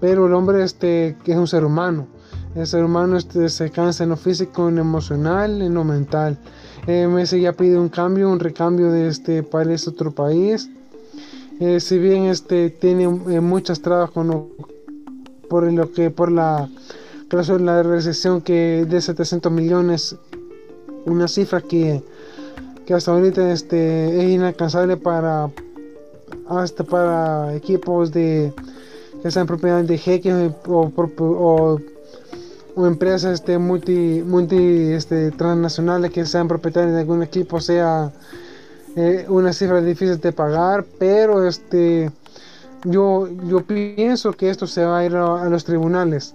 [0.00, 2.06] Pero el hombre este, que es un ser humano.
[2.54, 6.38] El ser humano este, se cansa en lo físico, en lo emocional, en lo mental.
[6.86, 10.70] Eh, Messi ya pide un cambio, un recambio de este país a otro país.
[11.60, 14.48] Eh, si bien este tiene eh, muchas trabas con
[15.48, 16.68] por lo que por la
[17.28, 20.16] clausura de recesión que de 700 millones
[21.06, 22.02] una cifra que,
[22.86, 25.50] que hasta ahorita este es inalcanzable para
[26.48, 28.52] hasta para equipos de
[29.22, 30.34] que sean propiedad de jeques
[30.66, 31.78] o-
[32.76, 38.12] o empresas este multi multi este transnacionales que sean propietarios de algún equipo sea
[38.96, 42.10] eh, una cifra difícil de pagar pero este
[42.84, 46.34] yo, yo pienso que esto se va a ir a, a los tribunales.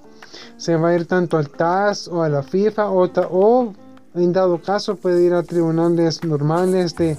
[0.58, 3.74] Se va a ir tanto al TAS o a la FIFA o,
[4.16, 7.18] en dado caso puede ir a tribunales normales de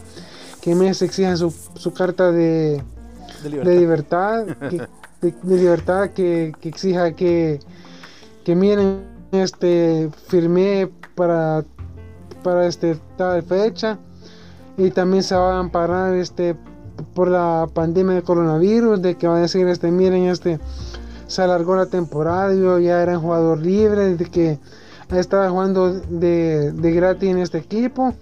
[0.60, 2.82] que me exijan su, su carta de,
[3.42, 3.76] De de libertad.
[3.76, 4.78] libertad, que,
[5.20, 7.60] de, de libertad que, que exija que,
[8.50, 11.64] que miren, este, firmé para,
[12.42, 13.96] para este, tal fecha
[14.76, 16.56] y también se va a amparar este,
[17.14, 20.58] por la pandemia de coronavirus, de que va a decir, este, miren, este,
[21.28, 24.58] se alargó la temporada, yo ya era un jugador libre, de que
[25.12, 28.14] estaba jugando de, de gratis en este equipo.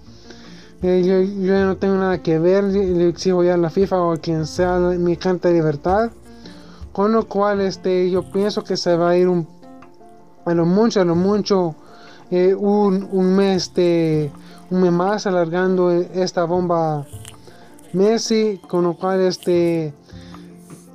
[0.82, 4.02] Eh, yo, yo ya no tengo nada que ver, le exijo ya a la FIFA
[4.02, 6.10] o a quien sea mi carta de libertad.
[6.92, 9.57] Con lo cual este, yo pienso que se va a ir un,
[10.48, 11.74] a lo mucho, a lo mucho,
[12.30, 14.30] eh, un, un mes, este,
[14.70, 17.06] un mes más alargando eh, esta bomba
[17.92, 19.94] Messi, con lo cual este,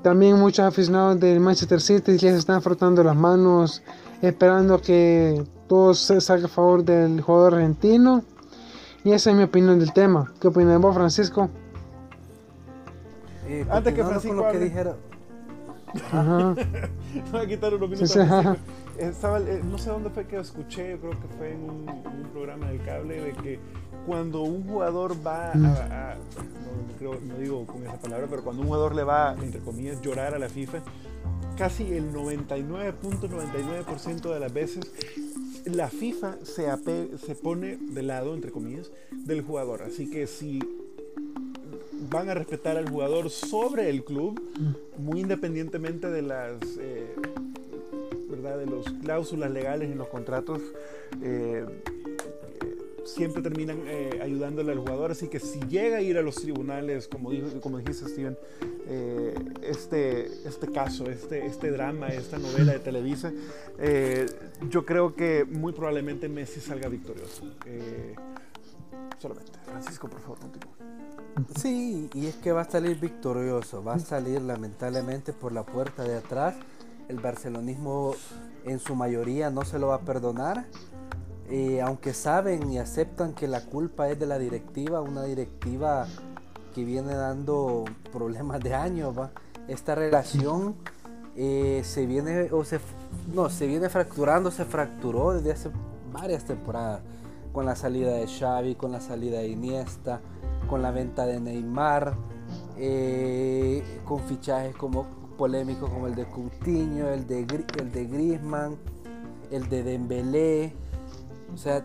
[0.01, 3.81] también muchos aficionados del Manchester City ya se están frotando las manos
[4.21, 8.23] esperando que todo se salga a favor del jugador argentino.
[9.03, 10.31] Y esa es mi opinión del tema.
[10.39, 11.49] ¿Qué opinas vos, Francisco?
[13.47, 14.95] Eh, Antes que Francisco con lo que dijeron.
[16.11, 16.55] Ajá.
[17.31, 17.73] Voy a quitar.
[17.97, 18.41] Sí, sí, ajá.
[18.41, 18.82] principio.
[18.97, 22.25] Estaba, eh, no sé dónde fue que escuché, yo creo que fue en un, en
[22.25, 23.59] un programa del cable, de que
[24.05, 25.65] cuando un jugador va a, Mm.
[25.65, 29.61] a- no, creo- no digo con esa palabra, pero cuando un jugador le va, entre
[29.61, 30.79] comillas, llorar a la FIFA,
[31.57, 34.91] casi el 99.99% de las veces
[35.65, 39.81] la FIFA se, ape- se pone de lado, entre comillas, del jugador.
[39.83, 40.59] Así que si
[42.09, 44.41] van a respetar al jugador sobre el club,
[44.97, 47.15] muy independientemente de las eh,
[48.43, 50.61] verdad de las cláusulas legales en los contratos.
[51.21, 56.21] eh, eh, siempre terminan eh, ayudándole al jugador, así que si llega a ir a
[56.21, 58.37] los tribunales, como, dijo, como dijiste Steven,
[58.87, 63.33] eh, este, este caso, este, este drama, esta novela de Televisa,
[64.69, 67.43] yo creo que muy probablemente Messi salga victorioso.
[69.19, 69.51] Solamente.
[69.65, 70.73] Francisco, por favor, continúa.
[71.57, 76.03] Sí, y es que va a salir victorioso, va a salir lamentablemente por la puerta
[76.03, 76.55] de atrás.
[77.07, 78.13] El barcelonismo
[78.65, 80.65] en su mayoría no se lo va a perdonar.
[81.49, 86.07] Eh, aunque saben y aceptan que la culpa es de la directiva, una directiva
[86.73, 89.31] que viene dando problemas de años, ¿va?
[89.67, 90.75] esta relación
[91.35, 92.79] eh, se viene o se
[93.33, 95.71] no se viene fracturando, se fracturó desde hace
[96.11, 97.01] varias temporadas
[97.51, 100.21] con la salida de Xavi, con la salida de Iniesta,
[100.67, 102.15] con la venta de Neymar,
[102.77, 107.41] eh, con fichajes como polémicos como el de Coutinho, el de
[107.79, 108.77] el de Griezmann,
[109.51, 110.73] el de Dembélé,
[111.53, 111.83] o sea,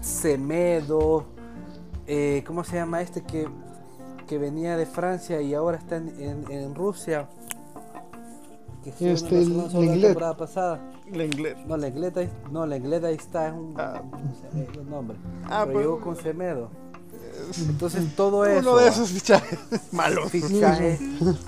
[0.00, 1.24] Semedo,
[2.06, 3.48] eh, ¿cómo se llama este que,
[4.26, 7.28] que venía de Francia y ahora está en, en, Rusia?
[8.82, 10.80] Que este, la, temporada pasada.
[11.10, 11.58] Lenglet.
[11.66, 14.02] No, Lenglet, no, Lenglet ahí está, es un, ah.
[14.90, 15.18] nombre.
[15.44, 16.70] Ah, pero pues, llegó con Semedo.
[17.68, 18.70] Entonces todo eso.
[18.70, 19.58] Uno de esos fichajes
[19.92, 20.30] malos.
[20.30, 21.00] Fichajes,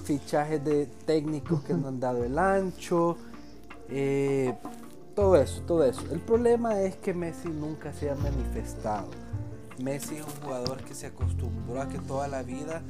[0.05, 3.17] fichajes de técnicos que no han dado el ancho.
[3.89, 4.55] Eh,
[5.15, 6.03] todo eso, todo eso.
[6.11, 9.09] El problema es que Messi nunca se ha manifestado.
[9.79, 12.83] Messi es un jugador que se acostumbró a que toda la vida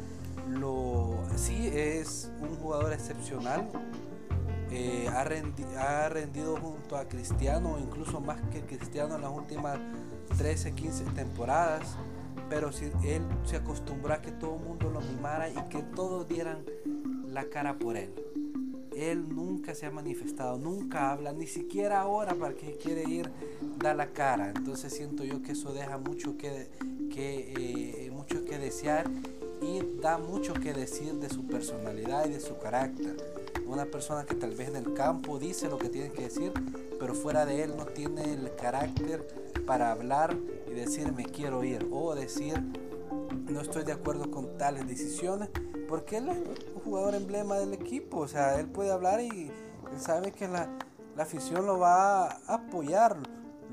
[0.48, 1.14] lo...
[1.36, 3.68] Sí, es un jugador excepcional.
[4.70, 9.78] Eh, ha, ha, rendido junto a Cristiano, incluso más que Cristiano en las últimas
[10.38, 11.96] 13, 15 temporadas.
[12.52, 16.28] Pero si, él se acostumbró a que todo el mundo lo mimara y que todos
[16.28, 16.66] dieran
[17.26, 18.10] la cara por él
[18.94, 23.30] él nunca se ha manifestado, nunca habla, ni siquiera ahora para que quiere ir,
[23.78, 24.52] da la cara.
[24.54, 26.68] Entonces siento yo que eso deja mucho que,
[27.10, 29.10] que, eh, mucho que desear
[29.62, 33.16] y da mucho que decir de su personalidad y de su carácter.
[33.66, 36.52] Una persona que tal vez en el campo dice lo que tiene que decir,
[36.98, 39.26] pero fuera de él no tiene el carácter
[39.66, 40.36] para hablar
[40.72, 42.54] y decir me quiero ir o decir
[43.48, 45.50] no estoy de acuerdo con tales decisiones
[45.92, 46.38] porque él es
[46.74, 49.52] un jugador emblema del equipo, o sea, él puede hablar y
[49.98, 50.70] sabe que la,
[51.18, 53.18] afición lo va a apoyar,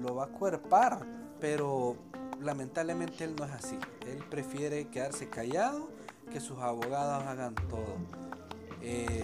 [0.02, 1.06] lo va a cuerpar,
[1.40, 1.96] pero
[2.42, 5.88] lamentablemente él no es así, él prefiere quedarse callado,
[6.30, 7.96] que sus abogados hagan todo.
[8.82, 9.24] Eh,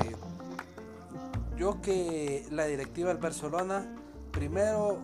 [1.58, 3.94] yo que la directiva del Barcelona,
[4.32, 5.00] primero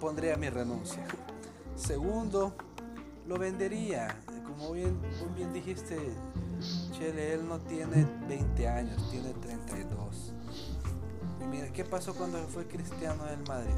[0.00, 1.04] pondría mi renuncia.
[1.76, 2.54] Segundo,
[3.26, 4.08] lo vendería.
[4.46, 4.98] Como bien,
[5.34, 5.98] bien dijiste,
[6.92, 10.32] Chele, él no tiene 20 años, tiene 32.
[11.42, 13.74] Y mira, ¿qué pasó cuando fue Cristiano del Madrid?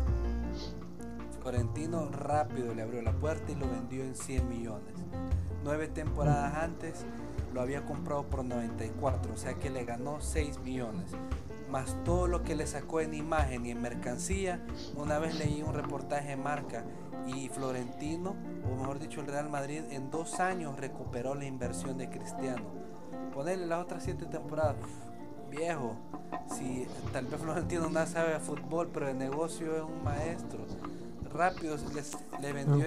[1.43, 4.95] Florentino rápido le abrió la puerta y lo vendió en 100 millones.
[5.65, 7.05] Nueve temporadas antes
[7.53, 11.11] lo había comprado por 94, o sea que le ganó 6 millones.
[11.69, 14.65] Más todo lo que le sacó en imagen y en mercancía.
[14.95, 16.85] Una vez leí un reportaje en Marca
[17.29, 22.09] y Florentino, o mejor dicho el Real Madrid, en dos años recuperó la inversión de
[22.09, 22.65] Cristiano.
[23.35, 24.77] Ponerle las otras siete temporadas,
[25.51, 25.97] viejo,
[26.57, 30.61] si tal vez Florentino no sabe de fútbol, pero de negocio es un maestro.
[31.33, 32.87] Rápido les, le vendió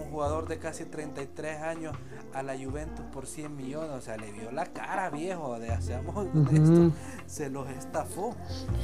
[0.00, 1.96] un jugador de casi 33 años
[2.32, 6.26] a la Juventus por 100 millones, o sea, le vio la cara viejo de hacemos
[6.52, 6.92] esto,
[7.26, 8.34] se los estafó.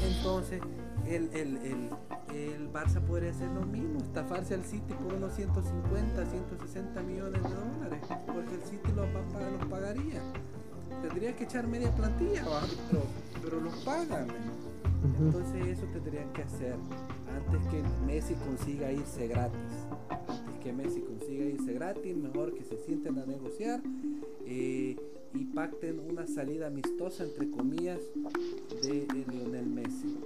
[0.05, 0.61] Entonces,
[1.07, 1.91] el, el, el,
[2.35, 7.49] el, Barça podría hacer lo mismo, estafarse al City por unos 150, 160 millones de
[7.49, 10.21] dólares, porque el City los, los pagaría.
[11.03, 12.45] Tendría que echar media plantilla,
[12.91, 13.03] pero,
[13.43, 14.29] pero los pagan.
[15.19, 16.75] Entonces eso tendrían que hacer
[17.37, 19.87] antes que Messi consiga irse gratis.
[20.09, 23.81] Antes que Messi consiga irse gratis, mejor que se sienten a negociar.
[24.47, 24.97] Eh,
[25.35, 28.01] y pacten una salida amistosa, entre comillas,
[28.83, 30.17] de, Lionel Messi.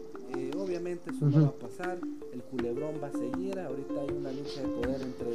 [0.70, 1.98] Obviamente eso no va a pasar,
[2.32, 5.30] el culebrón va a seguir, ahorita hay una lucha de poder entre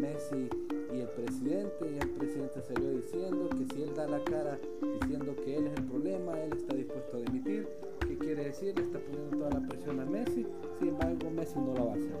[0.00, 0.48] Messi
[0.94, 4.58] y el presidente, y el presidente salió diciendo que si él da la cara
[5.02, 7.68] diciendo que él es el problema, él está dispuesto a dimitir,
[8.00, 8.74] ¿qué quiere decir?
[8.78, 10.46] Le está poniendo toda la presión a Messi,
[10.78, 12.16] sin embargo Messi no lo va a hacer.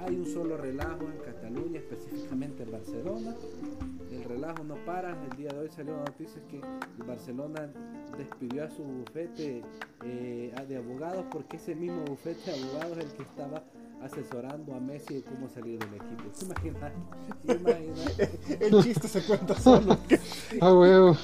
[0.00, 3.36] Hay un solo relajo en Cataluña, específicamente en Barcelona,
[3.82, 3.87] el
[4.28, 5.10] relajo no para.
[5.10, 6.60] El día de hoy salió la noticia que
[7.04, 7.68] Barcelona
[8.16, 9.62] despidió a su bufete
[10.04, 13.62] eh, de abogados porque ese mismo bufete de abogados es el que estaba
[14.02, 16.22] asesorando a Messi de cómo salir del equipo.
[16.32, 16.92] ¿Se imagina?
[18.60, 19.98] el chiste se cuenta solo.
[20.60, 21.16] ah, huevo.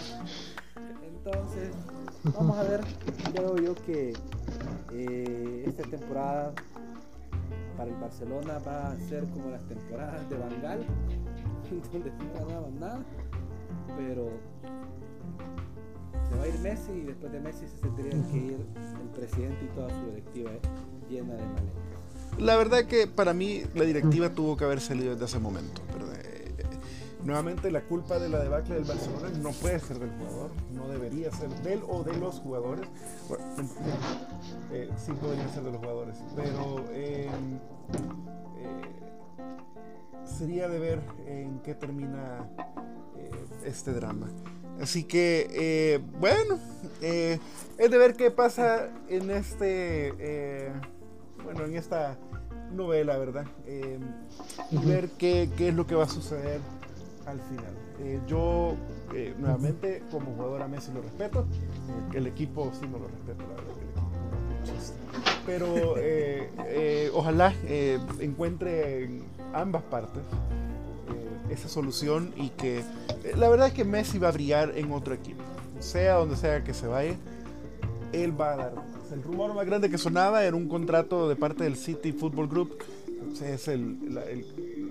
[1.03, 1.71] Entonces,
[2.25, 2.81] vamos a ver.
[3.33, 4.13] Creo yo que
[4.93, 6.53] eh, esta temporada
[7.77, 10.87] para el Barcelona va a ser como las temporadas de Bangal
[11.71, 13.05] donde no ganaban nada,
[13.97, 14.31] pero
[16.29, 18.67] se va a ir Messi y después de Messi se tendrían que ir
[19.01, 20.51] el presidente y toda su directiva
[21.09, 22.39] llena de maletas.
[22.39, 25.83] La verdad que para mí la directiva tuvo que haber salido desde ese momento.
[27.23, 31.31] nuevamente la culpa de la debacle del Barcelona no puede ser del jugador, no debería
[31.31, 32.87] ser del o de los jugadores.
[33.29, 33.45] Bueno,
[34.73, 37.31] eh, sí podría ser de los jugadores, pero eh,
[38.59, 38.95] eh,
[40.25, 42.49] sería de ver en qué termina
[43.65, 44.29] este drama.
[44.81, 46.59] Así que, bueno,
[47.01, 50.73] es de ver qué pasa en este,
[51.45, 52.19] bueno, en esta
[52.73, 53.47] novela, ¿verdad?
[54.71, 56.61] y ver qué, qué, es lo que va a suceder
[57.27, 57.75] al final.
[58.01, 58.75] Eh, yo,
[59.15, 61.47] eh, nuevamente, como jugador a Messi lo respeto.
[62.13, 63.75] Eh, el equipo sí no lo respeto, la verdad.
[65.47, 65.95] Pero
[67.15, 67.53] ojalá
[68.19, 69.23] encuentre en
[69.55, 70.23] ambas partes
[71.51, 72.83] esa solución y que
[73.37, 75.43] la verdad es que Messi va a brillar en otro equipo.
[75.81, 77.17] Sea donde sea que se vaya,
[78.13, 78.75] él va a dar.
[79.13, 82.79] El rumor más grande que sonaba era un contrato de parte del City Football Group.
[83.43, 84.45] Es el, el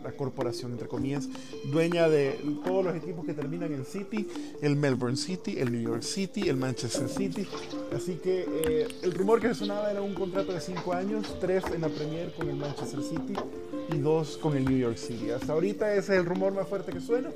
[0.03, 1.30] la corporación, entre comillas,
[1.72, 4.28] dueña de todos los equipos que terminan en City,
[4.61, 7.47] el Melbourne City, el New York City, el Manchester City.
[7.95, 11.82] Así que eh, el rumor que sonaba era un contrato de 5 años, 3 en
[11.82, 13.34] la Premier con el Manchester City
[13.92, 15.32] y 2 con el New York City.
[15.32, 17.30] Hasta ahorita ese es el rumor más fuerte que suena.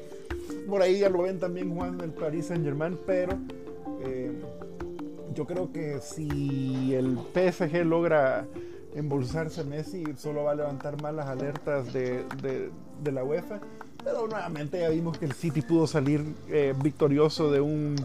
[0.67, 3.37] Por ahí ya lo ven también jugando en el Paris Saint Germain, pero
[4.03, 4.31] eh,
[5.33, 8.45] yo creo que si el PSG logra
[8.95, 13.59] embolsarse Messi solo va a levantar más las alertas de, de, la UEFA.
[14.03, 17.95] Pero nuevamente ya vimos que el City pudo salir eh, victorioso de, un,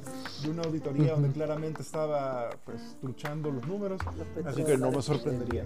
[0.43, 4.01] de una auditoría donde claramente estaba pues luchando los números.
[4.45, 5.65] Así que no me sorprendería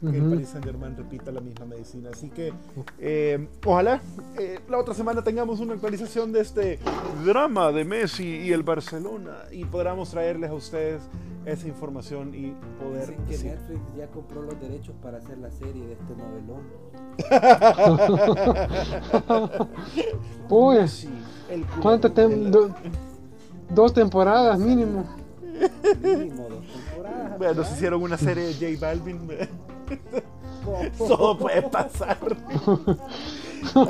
[0.00, 2.10] que el Paris Saint Germain repita la misma medicina.
[2.12, 2.52] Así que
[2.98, 4.00] eh, ojalá
[4.38, 6.78] eh, la otra semana tengamos una actualización de este
[7.24, 11.02] drama de Messi y el Barcelona y podamos traerles a ustedes
[11.46, 13.16] esa información y poder.
[13.26, 16.62] Dicen que Netflix ya compró los derechos para hacer la serie de este novelón.
[20.48, 21.06] pues,
[21.80, 22.12] ¿cuánto
[23.70, 25.04] dos temporadas mínimo.
[26.02, 27.38] Mínimo dos temporadas.
[27.38, 29.28] Bueno, se hicieron una serie de J Balvin.
[30.98, 32.18] Todo puede pasar.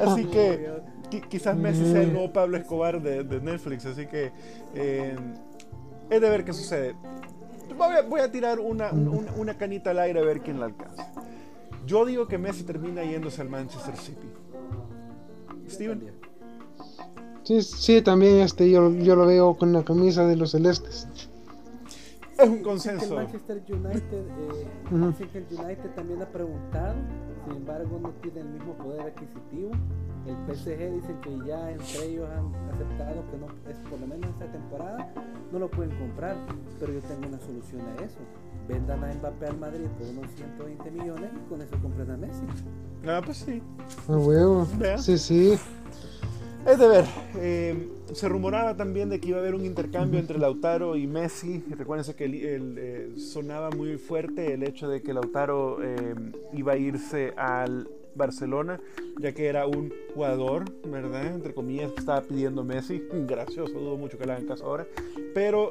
[0.03, 0.70] así que
[1.28, 3.86] quizás Messi sea el nuevo Pablo Escobar de, Netflix.
[3.86, 4.32] Así que
[4.74, 5.16] eh,
[6.11, 6.95] es de ver qué sucede.
[8.09, 11.11] Voy a, tirar una, una, canita al aire a ver quién la alcanza.
[11.86, 14.28] Yo digo que Messi termina yéndose al Manchester City.
[15.68, 16.12] Steven.
[17.42, 21.09] Sí, sí, también este, yo, yo lo veo con la camisa de los celestes.
[22.39, 23.05] Es un consenso.
[23.05, 26.95] El Manchester United, eh, que el United también ha preguntado,
[27.47, 29.70] sin embargo no tiene el mismo poder adquisitivo.
[30.26, 34.30] El PSG dicen que ya entre ellos han aceptado que no es por lo menos
[34.30, 35.12] esta temporada
[35.53, 36.37] no lo pueden comprar,
[36.80, 38.18] pero yo tengo una solución a eso.
[38.68, 42.43] Vendan a Mbappé al Madrid por unos 120 millones y con eso compran a Messi.
[43.07, 43.62] Ah, pues sí.
[44.09, 44.66] A huevo.
[44.99, 45.59] Sí, sí.
[46.67, 47.05] Es de ver.
[47.37, 51.62] Eh, se rumoraba también de que iba a haber un intercambio entre Lautaro y Messi.
[51.71, 56.15] Recuérdense que eh, sonaba muy fuerte el hecho de que Lautaro eh,
[56.55, 58.81] iba a irse al Barcelona,
[59.21, 61.35] ya que era un jugador, ¿verdad?
[61.35, 63.03] Entre comillas, que estaba pidiendo Messi.
[63.12, 64.87] Gracioso, dudo mucho que le hagan caso ahora.
[65.35, 65.69] Pero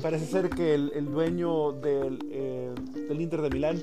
[0.00, 2.18] parece ser que el, dueño del,
[3.08, 3.80] del Inter de Milán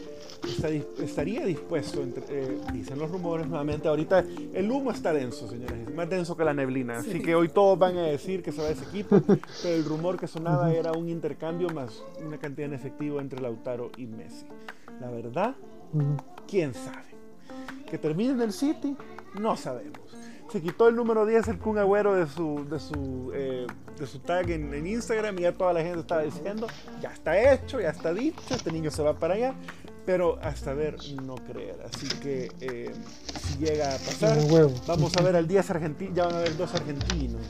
[1.00, 4.24] estaría dispuesto, eh, dicen los rumores nuevamente, ahorita
[4.54, 7.98] el humo está denso, señores, más denso que la neblina, así que hoy todos van
[7.98, 9.22] a decir que se va ese equipo,
[9.64, 13.92] pero el rumor que sonaba era un intercambio más una cantidad en efectivo entre Lautaro
[13.98, 14.46] y Messi.
[15.00, 15.56] La verdad,
[16.48, 17.16] quién sabe.
[17.90, 18.96] Que termine en el City,
[19.40, 20.00] no sabemos.
[20.52, 23.68] Se quitó el número 10 el Kun Agüero de su, de su, eh,
[23.98, 26.68] de su tag en, en, Instagram y ya toda la gente estaba diciendo,
[27.02, 29.56] ya está hecho, ya está dicho, este niño se va para allá
[30.06, 31.78] pero hasta ver no creer.
[31.84, 32.91] Así que eh,
[33.39, 34.38] si llega a pasar,
[34.88, 37.41] vamos a ver al 10 argentino, ya van a haber dos argentinos.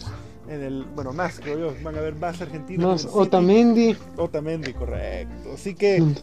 [0.47, 3.05] En el, bueno, más creo yo, van a haber más argentinos.
[3.05, 3.95] Más Otamendi.
[4.15, 5.53] Otamendi, correcto.
[5.53, 6.15] Así que, mm.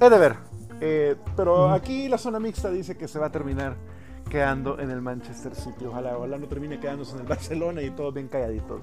[0.00, 0.36] es de ver.
[0.80, 3.76] Eh, pero aquí la zona mixta dice que se va a terminar
[4.28, 5.86] quedando en el Manchester City.
[5.86, 8.80] Ojalá, ojalá no termine quedándose en el Barcelona y todos bien calladitos.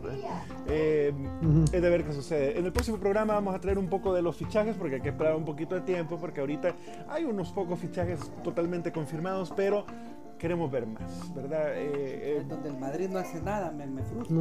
[0.67, 1.13] Eh,
[1.71, 2.57] es de ver qué sucede.
[2.57, 5.09] En el próximo programa vamos a traer un poco de los fichajes porque hay que
[5.09, 6.75] esperar un poquito de tiempo porque ahorita
[7.09, 9.85] hay unos pocos fichajes totalmente confirmados, pero
[10.37, 11.73] queremos ver más, ¿verdad?
[11.75, 14.37] Eh, eh donde el Madrid no hace nada, me, me frustra.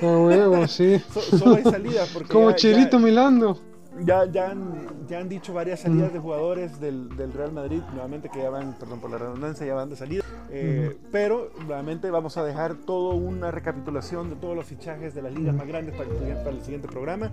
[0.00, 0.98] huevo, sí.
[1.38, 2.32] solo hay salidas porque...
[2.32, 7.32] Como Chirito Milando ya, ya, han, ya han dicho varias salidas de jugadores del, del,
[7.32, 10.24] Real Madrid, nuevamente que ya van, perdón por la redundancia, ya van de salida.
[10.50, 15.32] Eh, pero nuevamente vamos a dejar toda una recapitulación de todos los fichajes de las
[15.32, 17.30] ligas más grandes para el, para el siguiente programa.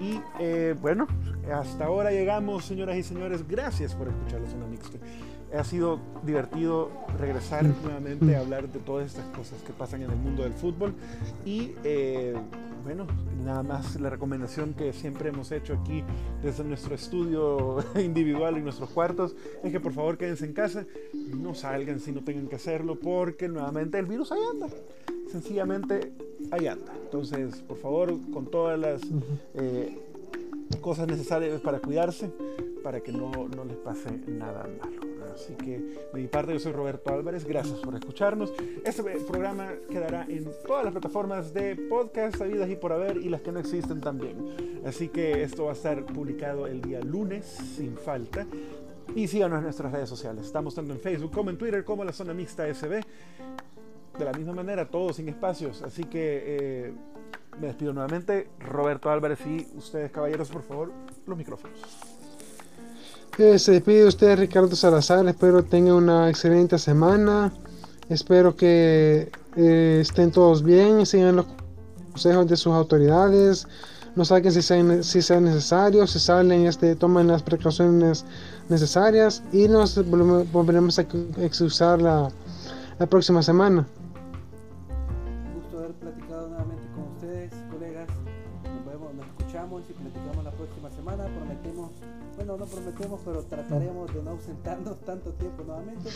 [0.00, 1.06] Y eh, bueno,
[1.52, 3.46] hasta ahora llegamos, señoras y señores.
[3.46, 4.98] Gracias por escuchar la zona mixta.
[5.54, 10.16] ha sido divertido regresar nuevamente a hablar de todas estas cosas que pasan en el
[10.16, 10.94] mundo del fútbol
[11.44, 12.34] y eh,
[12.82, 13.06] bueno,
[13.44, 16.02] nada más la recomendación que siempre hemos hecho aquí
[16.42, 20.86] desde nuestro estudio individual en nuestros cuartos es que por favor quédense en casa,
[21.36, 24.68] no salgan si no tengan que hacerlo porque nuevamente el virus ahí anda,
[25.30, 26.12] sencillamente
[26.50, 26.92] ahí anda.
[27.04, 29.02] Entonces, por favor, con todas las
[29.54, 29.98] eh,
[30.80, 32.30] cosas necesarias para cuidarse,
[32.82, 34.99] para que no, no les pase nada malo.
[35.40, 35.78] Así que
[36.12, 38.52] de mi parte yo soy Roberto Álvarez, gracias por escucharnos.
[38.84, 43.40] Este programa quedará en todas las plataformas de podcast habidas y por haber y las
[43.40, 44.80] que no existen también.
[44.84, 48.46] Así que esto va a estar publicado el día lunes sin falta.
[49.14, 50.44] Y síganos en nuestras redes sociales.
[50.44, 53.00] Estamos tanto en Facebook como en Twitter como la zona mixta SB.
[54.18, 55.82] De la misma manera, todos sin espacios.
[55.82, 56.92] Así que eh,
[57.58, 58.50] me despido nuevamente.
[58.58, 60.92] Roberto Álvarez y ustedes, caballeros, por favor,
[61.26, 62.09] los micrófonos.
[63.36, 67.50] Se despide usted Ricardo Salazar, espero tenga una excelente semana,
[68.10, 71.46] espero que eh, estén todos bien, sigan los
[72.12, 73.66] consejos de sus autoridades,
[74.14, 78.26] no saquen si sea, si si salen, este, tomen las precauciones
[78.68, 79.94] necesarias y nos
[80.52, 81.06] volveremos a
[81.38, 82.30] excusar la
[83.08, 83.86] próxima semana.
[93.24, 96.10] pero trataremos de no ausentarnos tanto tiempo nuevamente.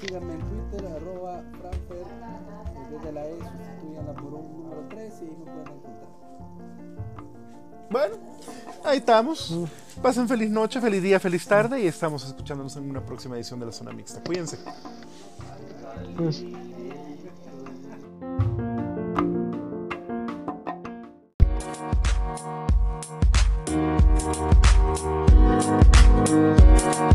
[0.00, 2.06] Síganme en Twitter, arroba Franfer,
[2.90, 6.12] desde la E, sustituyanla por un número 3 y ahí me pueden encontrar.
[7.90, 8.16] Bueno,
[8.84, 9.54] ahí estamos.
[10.00, 13.66] Pasen feliz noche, feliz día, feliz tarde y estamos escuchándonos en una próxima edición de
[13.66, 14.22] la Zona Mixta.
[14.22, 14.58] Cuídense.
[16.16, 16.42] Pues.
[26.14, 27.11] 嗯。